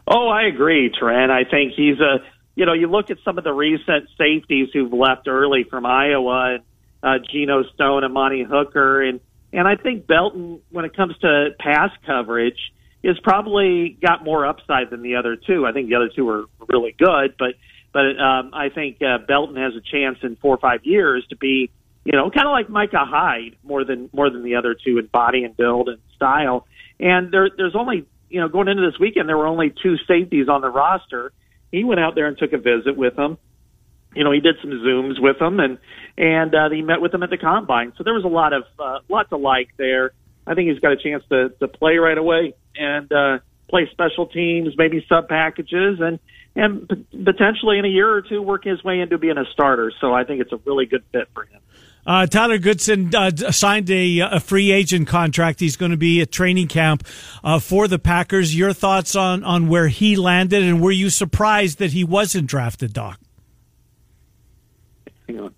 [0.07, 1.31] Oh, I agree, Trent.
[1.31, 2.25] I think he's a.
[2.57, 6.59] You know, you look at some of the recent safeties who've left early from Iowa,
[7.03, 9.21] uh, Geno Stone and Amani Hooker, and
[9.53, 12.59] and I think Belton, when it comes to pass coverage,
[13.03, 15.67] is probably got more upside than the other two.
[15.67, 17.55] I think the other two are really good, but
[17.93, 21.37] but um, I think uh, Belton has a chance in four or five years to
[21.37, 21.71] be,
[22.05, 25.07] you know, kind of like Micah Hyde more than more than the other two in
[25.07, 26.67] body and build and style.
[26.99, 30.49] And there, there's only, you know, going into this weekend, there were only two safeties
[30.49, 31.33] on the roster.
[31.73, 33.39] He went out there and took a visit with them.
[34.15, 35.79] You know, he did some zooms with them, and
[36.19, 37.93] and uh, he met with them at the combine.
[37.97, 40.13] So there was a lot of uh, lot to like there.
[40.47, 44.27] I think he's got a chance to to play right away and uh, play special
[44.27, 46.19] teams, maybe sub packages, and
[46.57, 49.93] and potentially in a year or two work his way into being a starter.
[50.01, 51.61] So I think it's a really good fit for him.
[52.07, 55.61] Uh, Tyler Goodson uh, signed a, a, free agent contract.
[55.61, 57.07] He's going to be at training camp
[57.45, 58.57] uh, for the Packers.
[58.57, 62.93] Your thoughts on, on where he landed, and were you surprised that he wasn't drafted,
[62.93, 63.21] Doc?
[65.29, 65.55] Hang on.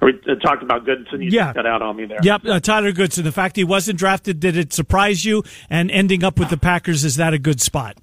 [0.00, 1.22] We uh, talked about Goodson.
[1.22, 1.52] You yeah.
[1.52, 2.18] cut out on me there.
[2.22, 3.24] Yep, uh, Tyler Goodson.
[3.24, 5.44] The fact he wasn't drafted, did it surprise you?
[5.70, 7.96] And ending up with the Packers, is that a good spot?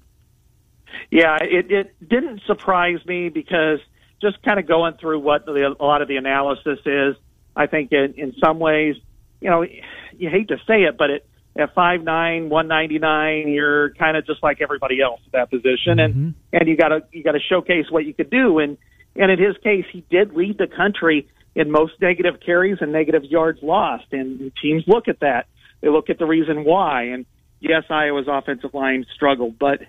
[1.10, 3.78] Yeah, it, it didn't surprise me because
[4.20, 7.16] just kind of going through what the, a lot of the analysis is,
[7.56, 8.96] I think in, in some ways,
[9.40, 13.48] you know, you hate to say it, but it, at five nine, one ninety nine,
[13.48, 16.30] you're kind of just like everybody else at that position, and mm-hmm.
[16.52, 18.58] and you got to you got to showcase what you could do.
[18.58, 18.78] And
[19.16, 23.24] and in his case, he did lead the country in most negative carries and negative
[23.24, 25.46] yards lost, and teams look at that.
[25.82, 27.26] They look at the reason why, and
[27.60, 29.80] yes, Iowa's offensive line struggled, but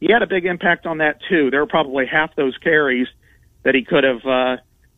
[0.00, 1.50] he had a big impact on that too.
[1.50, 3.06] There were probably half those carries
[3.62, 4.56] that he could have, uh,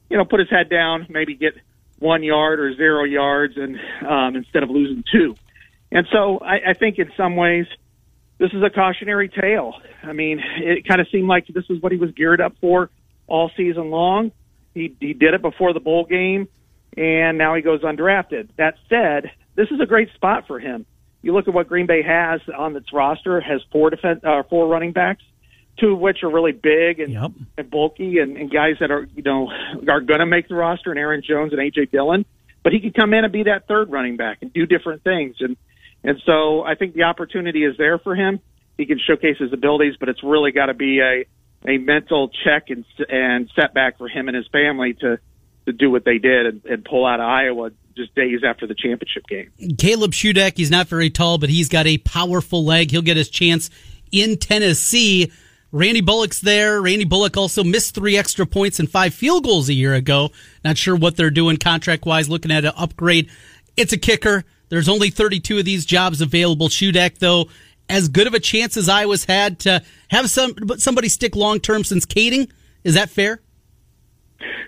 [0.08, 1.54] you know, put his head down, maybe get
[2.02, 5.34] one yard or zero yards, and um, instead of losing two.
[5.90, 7.66] And so I, I think in some ways
[8.38, 9.74] this is a cautionary tale.
[10.02, 12.90] I mean, it kind of seemed like this is what he was geared up for
[13.26, 14.32] all season long.
[14.74, 16.48] He he did it before the bowl game,
[16.96, 18.48] and now he goes undrafted.
[18.56, 20.86] That said, this is a great spot for him
[21.22, 24.66] you look at what Green Bay has on its roster has four defense, uh, four
[24.66, 25.22] running backs,
[25.82, 27.32] two of which are really big and, yep.
[27.58, 29.48] and bulky, and, and guys that are you know
[29.88, 32.24] are going to make the roster, and Aaron Jones and AJ Dillon.
[32.62, 35.36] But he could come in and be that third running back and do different things,
[35.40, 35.56] and
[36.04, 38.40] and so I think the opportunity is there for him.
[38.78, 41.24] He can showcase his abilities, but it's really got to be a
[41.68, 45.18] a mental check and and setback for him and his family to
[45.66, 48.74] to do what they did and, and pull out of Iowa just days after the
[48.74, 49.50] championship game.
[49.76, 52.90] Caleb Shudak, he's not very tall, but he's got a powerful leg.
[52.90, 53.70] He'll get his chance
[54.10, 55.30] in Tennessee.
[55.72, 56.80] Randy Bullock's there.
[56.82, 60.30] Randy Bullock also missed three extra points and five field goals a year ago.
[60.62, 63.30] Not sure what they're doing contract wise, looking at an upgrade.
[63.76, 64.44] It's a kicker.
[64.68, 66.68] There's only 32 of these jobs available.
[66.68, 67.48] Shudak, though,
[67.88, 71.84] as good of a chance as Iowa's had to have some somebody stick long term
[71.84, 72.50] since Kaeding.
[72.84, 73.40] Is that fair?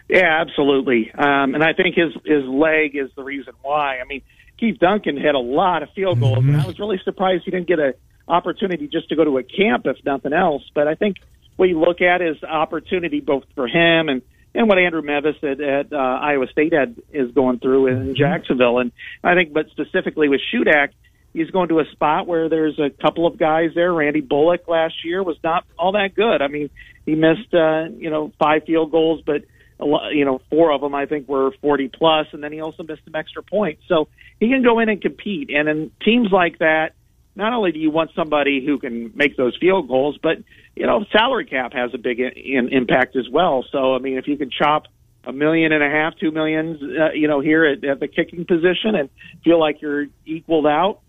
[0.08, 1.10] Yeah, absolutely.
[1.12, 3.98] Um, and I think his his leg is the reason why.
[3.98, 4.22] I mean,
[4.58, 6.50] Keith Duncan had a lot of field goals, mm-hmm.
[6.50, 7.94] and I was really surprised he didn't get an
[8.28, 10.62] opportunity just to go to a camp, if nothing else.
[10.74, 11.16] But I think
[11.56, 14.22] what you look at is opportunity both for him and
[14.56, 18.12] and what Andrew Mevis at, at uh, Iowa State had is going through in mm-hmm.
[18.14, 18.78] Jacksonville.
[18.78, 18.92] And
[19.24, 20.90] I think, but specifically with Shudak,
[21.32, 23.92] he's going to a spot where there's a couple of guys there.
[23.92, 26.40] Randy Bullock last year was not all that good.
[26.40, 26.70] I mean,
[27.04, 29.42] he missed uh, you know five field goals, but
[29.80, 33.02] you know, four of them I think were 40 plus, and then he also missed
[33.04, 33.82] some extra points.
[33.88, 34.08] So
[34.40, 35.50] he can go in and compete.
[35.50, 36.92] And in teams like that,
[37.36, 40.38] not only do you want somebody who can make those field goals, but
[40.76, 43.64] you know, salary cap has a big in, impact as well.
[43.70, 44.84] So I mean, if you can chop
[45.26, 48.44] a million and a half, two millions, uh, you know, here at, at the kicking
[48.44, 49.08] position and
[49.42, 51.00] feel like you're equaled out,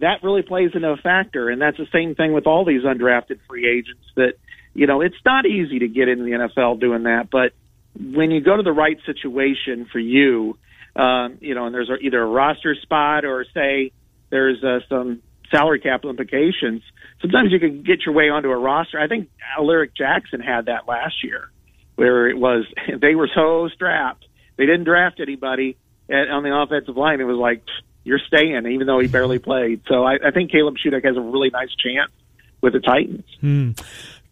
[0.00, 1.48] that really plays into a factor.
[1.48, 4.34] And that's the same thing with all these undrafted free agents that,
[4.74, 7.52] you know, it's not easy to get into the NFL doing that, but
[7.98, 10.56] when you go to the right situation for you,
[10.96, 13.92] um, you know, and there's either a roster spot or say
[14.30, 16.82] there's uh, some salary cap implications,
[17.20, 18.98] sometimes you can get your way onto a roster.
[18.98, 21.50] I think Alaric Jackson had that last year,
[21.96, 22.64] where it was
[23.00, 24.26] they were so strapped
[24.60, 25.78] they didn't draft anybody
[26.10, 27.18] at, on the offensive line.
[27.22, 27.62] It was like
[28.04, 29.80] you're staying, even though he barely played.
[29.88, 32.12] So I, I think Caleb Shudak has a really nice chance
[32.60, 33.24] with the Titans.
[33.40, 33.70] Hmm.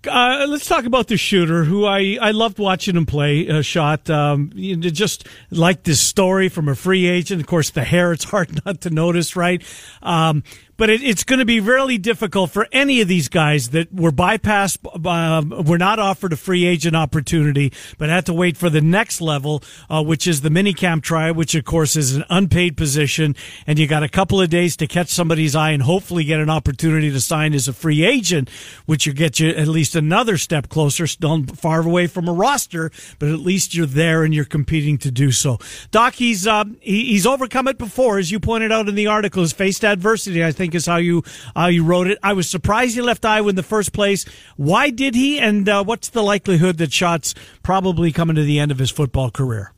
[0.06, 3.48] Uh, let's talk about the shooter, who I, I loved watching him play.
[3.48, 7.40] Uh, shot um, you know, just like this story from a free agent.
[7.40, 9.62] Of course, the hair it's hard not to notice, right?
[10.02, 10.44] Um,
[10.78, 14.10] but it, it's going to be really difficult for any of these guys that were
[14.10, 18.80] bypassed, uh, were not offered a free agent opportunity, but had to wait for the
[18.80, 23.36] next level, uh, which is the minicamp trial, which of course is an unpaid position,
[23.66, 26.48] and you got a couple of days to catch somebody's eye and hopefully get an
[26.48, 28.48] opportunity to sign as a free agent,
[28.86, 32.90] which will get you at least another step closer, still far away from a roster,
[33.18, 35.58] but at least you're there and you're competing to do so.
[35.90, 39.42] Doc, he's uh, he, he's overcome it before, as you pointed out in the article.
[39.42, 41.22] Has faced adversity, I think, is how you
[41.56, 42.18] you wrote it.
[42.22, 44.24] I was surprised he left Iowa in the first place.
[44.56, 45.38] Why did he?
[45.38, 49.30] And uh, what's the likelihood that Shots probably coming to the end of his football
[49.30, 49.72] career?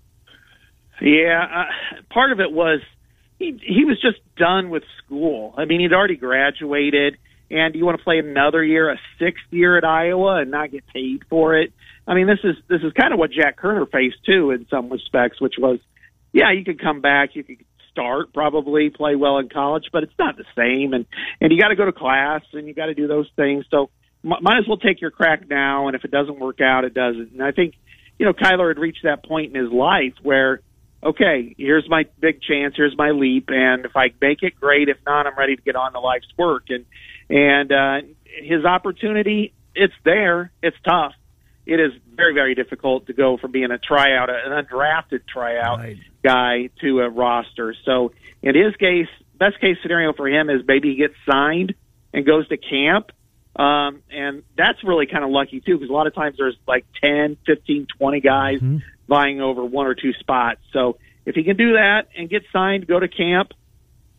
[1.00, 2.80] Yeah, uh, part of it was
[3.38, 5.54] he he was just done with school.
[5.56, 7.16] I mean, he'd already graduated,
[7.50, 10.86] and you want to play another year, a sixth year at Iowa, and not get
[10.86, 11.72] paid for it.
[12.06, 14.90] I mean, this is this is kind of what Jack Koerner faced too, in some
[14.90, 15.78] respects, which was,
[16.32, 20.18] yeah, you could come back, you could start probably play well in college, but it's
[20.18, 21.06] not the same, and
[21.40, 23.64] and you got to go to class and you got to do those things.
[23.70, 23.90] So
[24.24, 26.94] m- might as well take your crack now, and if it doesn't work out, it
[26.94, 27.32] doesn't.
[27.32, 27.74] And I think,
[28.18, 30.60] you know, Kyler had reached that point in his life where
[31.02, 34.88] okay, here's my big chance, here's my leap, and if I make it, great.
[34.88, 36.64] If not, I'm ready to get on to life's work.
[36.68, 36.84] And
[37.28, 38.06] and uh,
[38.42, 40.52] his opportunity, it's there.
[40.62, 41.12] It's tough.
[41.66, 45.96] It is very, very difficult to go from being a tryout, an undrafted tryout right.
[46.22, 47.74] Guy, to a roster.
[47.84, 51.74] So in his case, best case scenario for him is maybe he gets signed
[52.12, 53.10] and goes to camp.
[53.56, 56.86] Um, and that's really kind of lucky too, because a lot of times there's like
[57.02, 58.78] 10, 15, 20 guys mm-hmm
[59.10, 60.60] vying over one or two spots.
[60.72, 63.52] So if he can do that and get signed, go to camp,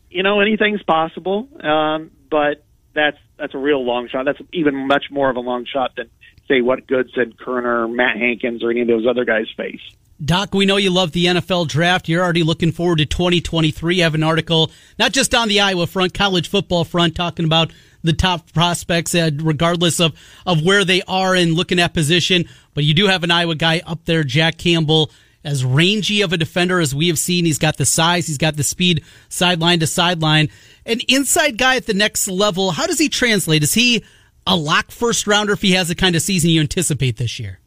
[0.09, 1.47] you know, anything's possible.
[1.65, 4.25] Um, but that's that's a real long shot.
[4.25, 6.09] That's even much more of a long shot than
[6.47, 9.79] say what Goodson, Koerner, Matt Hankins, or any of those other guys face.
[10.23, 12.07] Doc, we know you love the NFL draft.
[12.07, 13.95] You're already looking forward to 2023.
[13.95, 17.71] You have an article, not just on the Iowa front, college football front, talking about
[18.03, 20.13] the top prospects, regardless of,
[20.45, 22.45] of where they are and looking at position.
[22.75, 25.09] But you do have an Iowa guy up there, Jack Campbell,
[25.43, 27.45] as rangy of a defender as we have seen.
[27.45, 30.49] He's got the size, he's got the speed, sideline to sideline.
[30.85, 32.71] An inside guy at the next level.
[32.71, 33.63] How does he translate?
[33.63, 34.03] Is he
[34.45, 37.60] a lock first rounder if he has the kind of season you anticipate this year?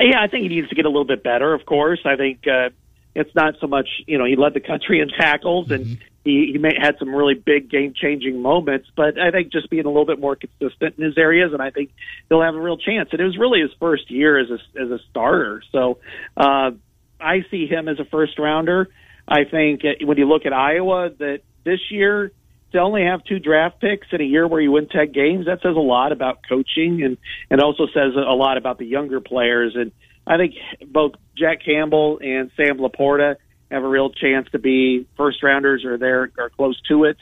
[0.00, 1.52] Yeah, I think he needs to get a little bit better.
[1.54, 2.70] Of course, I think uh,
[3.14, 3.88] it's not so much.
[4.06, 7.14] You know, he led the country in tackles, and mm-hmm he, he may, had some
[7.14, 10.98] really big game changing moments, but I think just being a little bit more consistent
[10.98, 11.90] in his areas, and I think
[12.28, 13.08] he'll have a real chance.
[13.12, 15.98] And it was really his first year as a as a starter, so
[16.36, 16.72] uh,
[17.18, 18.88] I see him as a first rounder.
[19.26, 22.32] I think uh, when you look at Iowa, that this year
[22.72, 25.60] to only have two draft picks in a year where you win ten games, that
[25.62, 27.18] says a lot about coaching, and
[27.50, 29.74] and also says a lot about the younger players.
[29.74, 29.92] And
[30.26, 30.54] I think
[30.86, 33.36] both Jack Campbell and Sam LaPorta
[33.70, 37.16] have a real chance to be first rounders or they're are close to it.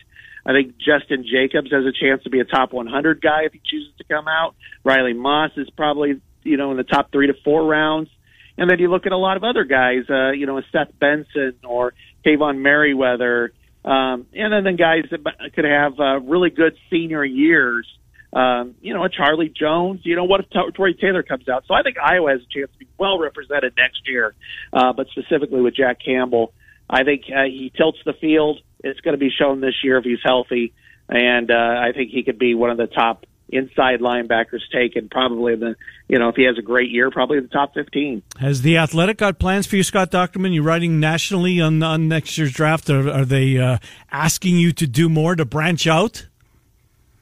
[0.46, 3.60] I think Justin Jacobs has a chance to be a top 100 guy if he
[3.64, 4.54] chooses to come out.
[4.82, 8.10] Riley Moss is probably you know in the top three to four rounds.
[8.58, 11.54] And then you look at a lot of other guys, uh, you know, Seth Benson
[11.62, 11.94] or
[12.26, 13.52] Kaevon Merriweather,
[13.84, 17.86] um, and then, guys that could have uh, really good senior years
[18.32, 20.00] um, you know, a Charlie Jones.
[20.04, 21.64] You know, what if Tory Taylor comes out?
[21.66, 24.34] So I think Iowa has a chance to be well represented next year.
[24.72, 26.52] Uh, but specifically with Jack Campbell,
[26.90, 28.60] I think uh, he tilts the field.
[28.84, 30.72] It's going to be shown this year if he's healthy,
[31.08, 35.08] and uh, I think he could be one of the top inside linebackers taken.
[35.08, 35.76] Probably the
[36.08, 38.22] you know if he has a great year, probably the top fifteen.
[38.38, 40.52] Has the Athletic got plans for you, Scott Dochterman?
[40.52, 42.90] You writing nationally on on next year's draft?
[42.90, 43.78] Are, are they uh,
[44.10, 46.26] asking you to do more to branch out?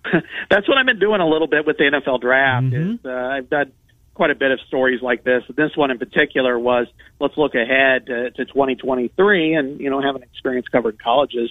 [0.50, 2.66] that's what I've been doing a little bit with the NFL draft.
[2.66, 2.94] Mm-hmm.
[2.94, 3.72] Is uh, I've done
[4.14, 5.44] quite a bit of stories like this.
[5.54, 6.86] This one in particular was
[7.20, 11.50] let's look ahead to, to 2023, and you know, having experience covering colleges.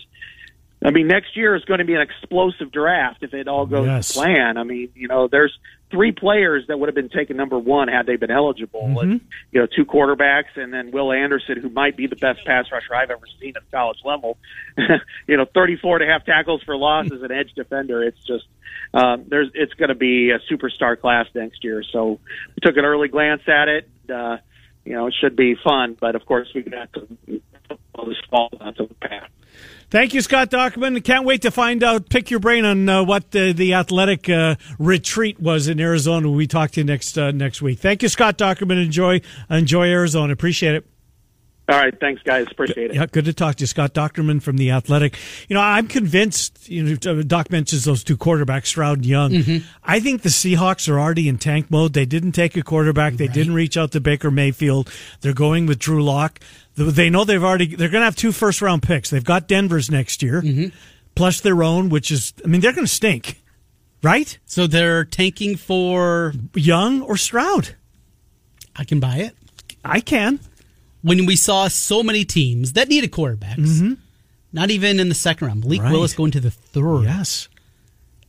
[0.84, 3.88] I mean, next year is going to be an explosive draft if it all goes
[3.88, 4.10] yes.
[4.10, 4.58] to plan.
[4.58, 5.58] I mean, you know, there's
[5.90, 8.82] three players that would have been taken number one had they been eligible.
[8.82, 8.98] Mm-hmm.
[9.00, 12.66] And, you know, two quarterbacks, and then Will Anderson, who might be the best pass
[12.72, 14.38] rusher I've ever seen at college level.
[15.28, 18.04] you know, 34 and a half tackles for loss as an edge defender.
[18.04, 18.46] It's just
[18.94, 21.84] um, there's it's going to be a superstar class next year.
[21.92, 22.20] So
[22.56, 23.90] we took an early glance at it.
[24.10, 24.38] Uh,
[24.84, 27.08] you know, it should be fun, but of course we've got to
[27.96, 29.30] all this fall out of the path.
[29.90, 31.04] Thank you, Scott Dochterman.
[31.04, 34.56] Can't wait to find out, pick your brain on uh, what the, the athletic uh,
[34.80, 36.30] retreat was in Arizona.
[36.30, 37.80] We talk to you next uh, next week.
[37.80, 38.84] Thank you, Scott Dochterman.
[38.84, 40.34] Enjoy enjoy Arizona.
[40.34, 40.86] Appreciate it.
[41.68, 42.46] All right, thanks, guys.
[42.52, 42.96] Appreciate it.
[42.96, 45.18] Yeah, good to talk to you, Scott Dochterman from the Athletic.
[45.48, 46.70] You know, I'm convinced.
[46.70, 49.32] You know, Doc mentions those two quarterbacks, Stroud and Young.
[49.32, 49.68] Mm-hmm.
[49.84, 51.94] I think the Seahawks are already in tank mode.
[51.94, 53.14] They didn't take a quarterback.
[53.14, 53.34] They right.
[53.34, 54.92] didn't reach out to Baker Mayfield.
[55.22, 56.40] They're going with Drew Lock.
[56.76, 57.76] They know they've already.
[57.76, 59.10] They're going to have two first round picks.
[59.10, 60.42] They've got Denver's next year.
[60.42, 60.76] Mm-hmm.
[61.16, 63.42] plus their own, which is, I mean, they're going to stink,
[64.04, 64.38] right?
[64.46, 67.76] So they're tanking for Young or Stroud.
[68.76, 69.36] I can buy it.
[69.86, 70.40] I can.
[71.02, 73.98] When we saw so many teams that needed quarterbacks,
[74.52, 75.92] not even in the second round, Malik Right.
[75.92, 77.04] Willis going to the third.
[77.04, 77.48] Yes.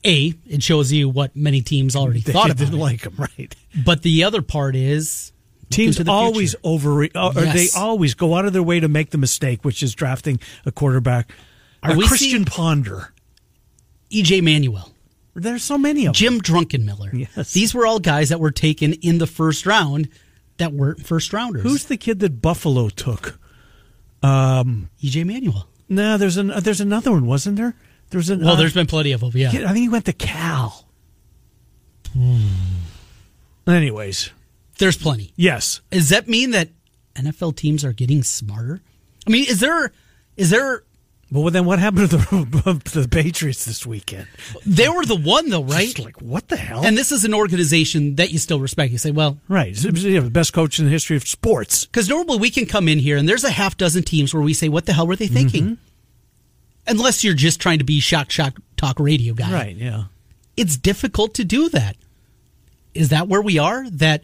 [0.05, 2.79] A, it shows you what many teams already They thought about didn't it.
[2.81, 3.57] like him, right?
[3.85, 5.33] But the other part is
[5.71, 6.61] Teams always future.
[6.65, 7.55] over, or Yes.
[7.75, 10.71] they always go out of their way to make the mistake, which is drafting a
[10.73, 11.33] quarterback.
[11.83, 13.13] Are A we Christian Ponder.
[14.13, 14.93] EJ Manuel,
[15.35, 16.15] There's so many of them.
[16.15, 17.29] Jim Druckenmiller.
[17.37, 17.53] Yes.
[17.53, 20.09] These were all guys that were taken in the first round
[20.59, 21.63] that weren't first rounders.
[21.65, 23.39] Who's the kid that Buffalo took?
[24.23, 25.69] Um, EJ Manuel?
[25.89, 27.75] no, there's an there's another one, wasn't there?
[28.11, 29.33] There's an Well, uh, there's been plenty of them.
[29.35, 29.49] Yeah.
[29.49, 30.87] I think he went to Cal.
[32.13, 32.47] Hmm.
[33.67, 34.31] Anyways,
[34.79, 35.33] There's plenty.
[35.37, 36.69] yes, Does that mean that
[37.15, 38.81] NFL teams are getting smarter?
[39.27, 39.93] I mean, is there
[40.37, 40.83] is there
[41.33, 44.29] Well, then what happened to the to the Patriots this weekend?
[44.67, 45.87] they were the one though, right?
[45.87, 46.85] Just like what the hell?
[46.85, 48.93] And this is an organization that you still respect.
[48.93, 51.87] You say, well, right, you know, the best coach in the history of sports.
[51.87, 54.53] because normally we can come in here and there's a half dozen teams where we
[54.55, 55.65] say, what the hell were they thinking?
[55.65, 55.75] Mm-hmm.
[56.89, 59.51] Unless you're just trying to be shock, shock, talk radio guy.
[59.53, 60.05] Right, yeah.
[60.57, 61.97] It's difficult to do that.
[62.95, 63.91] Is that where we are?
[63.91, 64.23] That,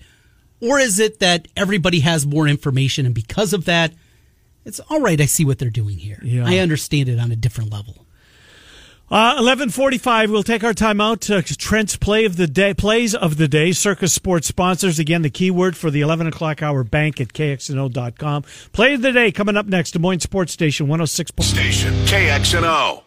[0.63, 3.93] or is it that everybody has more information and because of that,
[4.65, 5.21] it's all right.
[5.21, 6.21] I see what they're doing here.
[6.23, 6.45] Yeah.
[6.47, 8.07] I understand it on a different level.
[9.11, 10.31] Uh, Eleven forty-five.
[10.31, 11.29] We'll take our time out.
[11.29, 13.73] Uh, Trent's play of the day, plays of the day.
[13.73, 15.21] Circa Sports sponsors again.
[15.21, 18.45] The keyword for the eleven o'clock hour bank at kxno.com.
[18.73, 19.91] Play of the day coming up next.
[19.91, 21.31] Des Moines Sports Station one hundred six.
[21.41, 23.03] Station KXNO.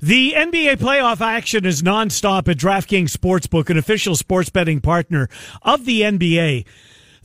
[0.00, 5.28] The NBA playoff action is nonstop at DraftKings Sportsbook, an official sports betting partner
[5.62, 6.64] of the NBA.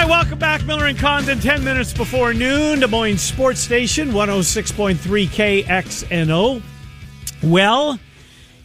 [0.00, 0.64] Hi, welcome back.
[0.64, 6.62] Miller and Condon, 10 minutes before noon, Des Moines Sports Station, 106.3 KXNO.
[7.42, 7.98] Well,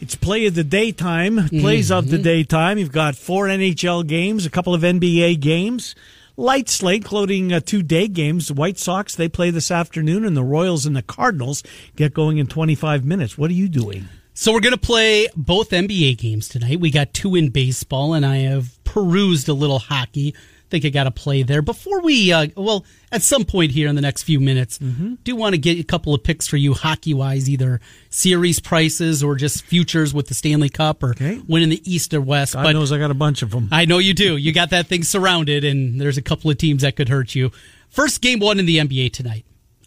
[0.00, 2.78] it's play of the daytime, plays of the daytime.
[2.78, 5.94] You've got four NHL games, a couple of NBA games.
[6.38, 8.48] Light slate, including uh, two day games.
[8.48, 11.62] The White Sox, they play this afternoon, and the Royals and the Cardinals
[11.96, 13.36] get going in 25 minutes.
[13.36, 14.08] What are you doing?
[14.32, 16.80] So we're going to play both NBA games tonight.
[16.80, 20.34] We got two in baseball, and I have perused a little hockey.
[20.68, 22.32] Think I got to play there before we.
[22.32, 25.78] Uh, well, at some point here in the next few minutes, do want to get
[25.78, 30.26] a couple of picks for you hockey wise, either series prices or just futures with
[30.26, 31.40] the Stanley Cup or Okay.
[31.46, 32.54] winning the East or West.
[32.54, 33.68] God knows I got a bunch of them.
[33.70, 34.36] I know you do.
[34.36, 37.52] You got that thing surrounded, and there's a couple of teams that could hurt you.
[37.88, 39.44] First game one in the NBA tonight.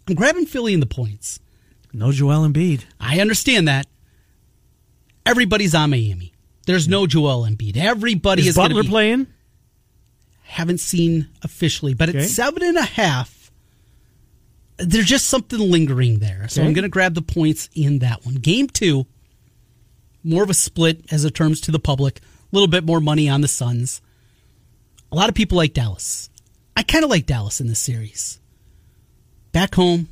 [0.08, 1.40] I'm grabbing Philly in the points.
[1.92, 2.84] No Joel Embiid.
[2.98, 3.86] I understand that.
[5.26, 6.32] Everybody's on Miami.
[6.66, 7.76] There's no Joel Embiid.
[7.76, 8.88] Everybody is, Is Butler be.
[8.88, 9.26] playing?
[10.50, 12.18] Haven't seen officially, but Okay.
[12.18, 13.50] at seven and a half,
[14.78, 16.48] there's just something lingering there.
[16.48, 16.66] So Okay.
[16.68, 18.34] I'm going to grab the points in that one.
[18.34, 19.06] Game two,
[20.24, 22.18] more of a split as it terms to the public.
[22.18, 22.22] A
[22.52, 24.00] little bit more money on the Suns.
[25.12, 26.28] A lot of people like Dallas.
[26.76, 28.40] I kind of like Dallas in this series.
[29.52, 30.08] Back home,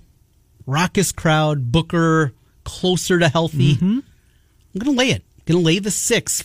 [0.67, 2.33] raucous crowd, Booker
[2.65, 3.75] closer to healthy.
[3.77, 3.99] Mm-hmm.
[4.75, 5.25] I'm going to lay it.
[5.47, 6.45] Going to lay the six.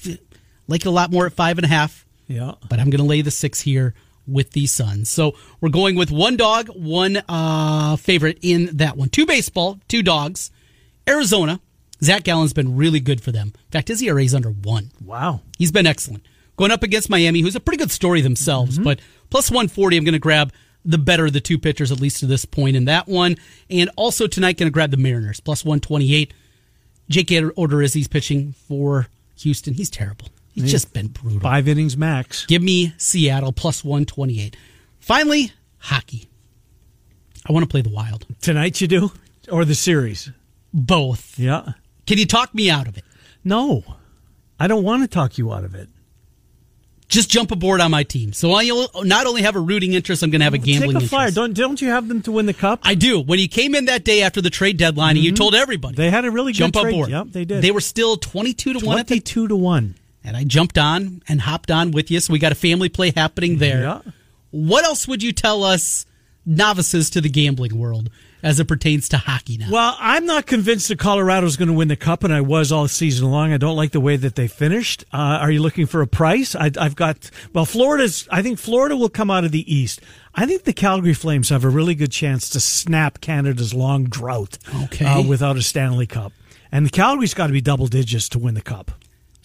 [0.68, 2.54] Like it a lot more at five and a half Yeah.
[2.70, 3.94] but I'm going to lay the six here
[4.28, 5.10] with the Suns.
[5.10, 9.10] So we're going with one dog, one uh, favorite in that one.
[9.10, 10.52] Two baseball, two dogs.
[11.08, 11.60] Arizona.
[12.02, 13.54] Zach Gallen's been really good for them.
[13.56, 14.92] In fact, his ERA is under one.
[15.06, 15.42] Wow.
[15.58, 16.26] He's been excellent.
[16.58, 19.00] Going up against Miami, who's a pretty good story themselves, but
[19.30, 20.52] plus 140, I'm going to grab
[20.86, 23.38] the better of the two pitchers, at least to this point in that one.
[23.70, 26.34] And also tonight, going to grab the Mariners, plus 128.
[27.10, 29.08] Jake Odorizzi's pitching for
[29.38, 29.74] Houston.
[29.74, 30.28] He's terrible.
[30.54, 31.40] He's just been brutal.
[31.40, 32.46] Five innings max.
[32.46, 34.56] Give me Seattle plus 128.
[35.00, 36.30] Finally, hockey.
[37.48, 38.26] I want to play the Wild.
[38.42, 39.12] Tonight you do?
[39.52, 40.32] Or the series?
[40.74, 41.38] Both.
[41.38, 41.74] Yeah.
[42.08, 43.04] Can you talk me out of it?
[43.44, 43.84] No.
[44.60, 45.90] I don't want to talk you out of it.
[47.10, 48.34] Just jump aboard on my team.
[48.34, 48.66] So I
[49.04, 51.28] not only have a rooting interest, I'm going to have a gambling Take a flyer.
[51.28, 51.36] interest.
[51.36, 52.80] Don't don't you have them to win the cup?
[52.84, 53.20] I do.
[53.20, 56.02] When you came in that day after the trade deadline, and you told everybody Mm-hmm.
[56.02, 56.94] They had a really good jump trade.
[56.94, 57.10] aboard.
[57.10, 57.62] Yep, they did.
[57.62, 58.96] They were still 22 to one.
[58.96, 59.96] Twenty-two to one.
[60.24, 62.20] And I jumped on and hopped on with you.
[62.20, 63.82] So we got a family play happening there.
[63.82, 64.02] Yeah.
[64.52, 66.06] What else would you tell us
[66.46, 68.10] novices to the gambling world
[68.42, 69.68] as it pertains to hockey now?
[69.72, 72.88] Well, I'm not convinced that Colorado's going to win the cup, and I was all
[72.88, 73.54] season long.
[73.54, 75.06] I don't like the way that they finished.
[75.14, 76.56] Uh, are you looking for a price?
[76.56, 78.28] I, I've got well, Florida's.
[78.32, 80.02] I think Florida will come out of the East.
[80.36, 84.58] I think the Calgary Flames have a really good chance to snap Canada's long drought.
[84.86, 85.06] Okay.
[85.06, 86.34] uh, without a Stanley Cup,
[86.72, 88.92] and the Calgary's got to be double digits to win the cup.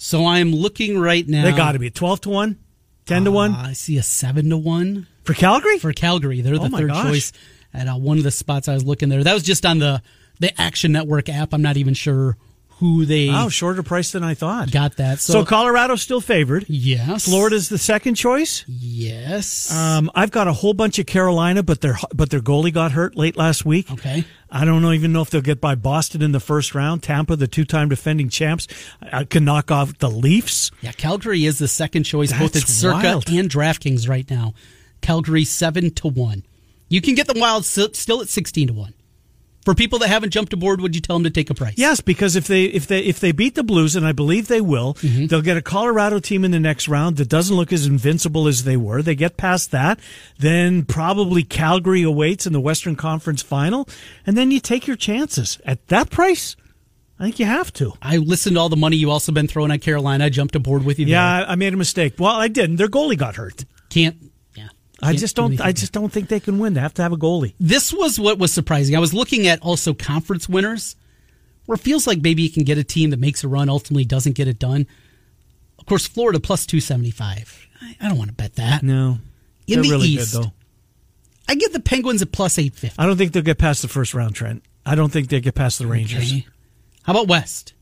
[0.00, 1.42] So I'm looking right now.
[1.42, 2.58] They got to be twelve to one,
[3.04, 5.78] ten to one Uh, I see a seven to one for Calgary.
[5.78, 6.40] for Calgary.
[6.40, 7.04] They're the Oh third gosh.
[7.06, 7.32] choice
[7.74, 9.24] at uh, one of the spots I was looking there.
[9.24, 10.00] That was just on the
[10.40, 11.52] the Action Network app.
[11.52, 12.36] I'm not even sure
[12.78, 14.70] who they oh shorter price than I thought.
[14.70, 15.18] got that.
[15.20, 16.64] so So, Colorado's still favored.
[16.68, 18.64] yes, Florida's the second choice.
[18.68, 19.72] Yes.
[19.74, 23.16] Um, I've got a whole bunch of Carolina, but their but their goalie got hurt
[23.16, 23.90] late last week.
[23.92, 24.24] okay.
[24.50, 27.02] I don't know, even know if they'll get by Boston in the first round.
[27.02, 28.66] Tampa, the two-time defending champs,
[29.12, 30.70] uh, can knock off the Leafs.
[30.80, 33.28] Yeah, Calgary is the second choice, both at Circa wild.
[33.28, 34.54] and DraftKings right now.
[35.02, 36.44] Calgary seven to one.
[36.88, 38.94] You can get the Wild still at sixteen to one.
[39.68, 41.74] For people that haven't jumped aboard, would you tell them to take a price?
[41.76, 44.62] Yes, because if they if they if they beat the Blues, and I believe they
[44.62, 45.26] will, Mm-hmm.
[45.26, 48.64] they'll get a Colorado team in the next round that doesn't look as invincible as
[48.64, 49.02] they were.
[49.02, 50.00] They get past that,
[50.38, 53.86] then probably Calgary awaits in the Western Conference Final,
[54.26, 56.56] and then you take your chances at that price.
[57.20, 57.92] I think you have to.
[58.00, 60.24] I listened to all the money you also been throwing at Carolina.
[60.24, 61.04] I jumped aboard with you.
[61.04, 61.12] there.
[61.16, 62.14] Yeah, I made a mistake.
[62.18, 62.76] Well, I didn't.
[62.76, 63.66] Their goalie got hurt.
[63.90, 64.16] can't.
[65.02, 65.60] I just do don't.
[65.60, 66.74] I just don't think they can win.
[66.74, 67.54] They have to have a goalie.
[67.60, 68.96] This was what was surprising.
[68.96, 70.96] I was looking at also conference winners,
[71.66, 74.04] where it feels like maybe you can get a team that makes a run, ultimately
[74.04, 74.86] doesn't get it done.
[75.78, 77.66] Of course, Florida plus two seventy five.
[77.80, 78.82] I, I don't want to bet that.
[78.82, 79.18] No,
[79.68, 80.52] In the really East, good though.
[81.48, 82.96] I get the Penguins at plus eight fifty.
[83.00, 84.64] I don't think they'll get past the first round, Trent.
[84.84, 86.32] I don't think they get past the Rangers.
[86.32, 86.46] Okay.
[87.04, 87.72] How about West?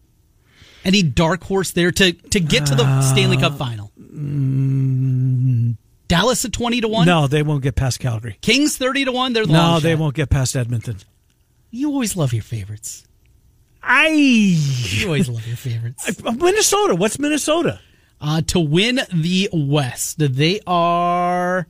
[0.85, 3.91] Any dark horse there to to get to the uh, Stanley Cup final?
[3.99, 5.77] Mm,
[6.09, 7.09] Dallas at twenty to one.
[7.09, 8.39] Uh, No, they won't get past Calgary.
[8.41, 9.33] Kings thirty to one.
[9.33, 9.99] They're the No, they shot.
[10.01, 10.99] won't get past Edmonton.
[11.71, 13.05] You always love your favorites.
[13.83, 16.21] I You always love your favorites.
[16.25, 16.95] Minnesota.
[16.95, 17.81] What's Minnesota?
[18.21, 21.67] Uh, to win the West, they are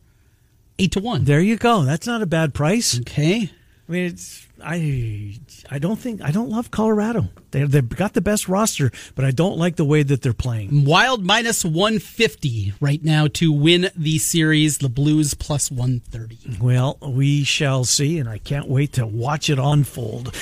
[0.79, 1.25] eight to one.
[1.25, 1.83] There you go.
[1.83, 2.99] That's not a bad price.
[3.01, 3.51] Okay.
[3.89, 5.39] I mean, it's I
[5.71, 7.29] I don't think I don't love Colorado.
[7.51, 10.85] They they've got the best roster, but I don't like the way that they're playing.
[10.85, 14.79] Wild minus 150 right now to win the series.
[14.79, 16.59] The Blues plus 130.
[16.61, 20.35] Well, we shall see, and I can't wait to watch it unfold.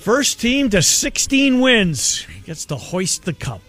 [0.00, 3.60] First team to 16 wins gets to hoist the cup.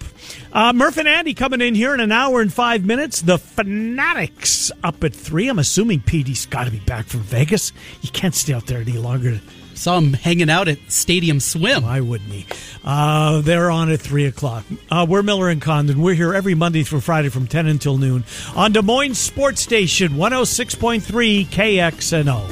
[0.53, 3.22] Uh, Murph and Andy coming in here in an hour and five minutes.
[3.22, 5.49] The Fanatics up at three.
[5.49, 7.74] I'm assuming Petey's got to be back from Vegas.
[8.01, 9.41] You can't stay out there any longer.
[9.82, 11.82] Saw him hanging out at Stadium Swim.
[11.82, 12.45] Why wouldn't he?
[12.84, 14.63] Uh, they're on at 3 o'clock.
[14.91, 16.03] Uh, we're Miller and Condon.
[16.03, 18.23] We're here every Monday through Friday from 10 until noon
[18.55, 22.47] on Des Moines Sports Station 106.3 KXNO.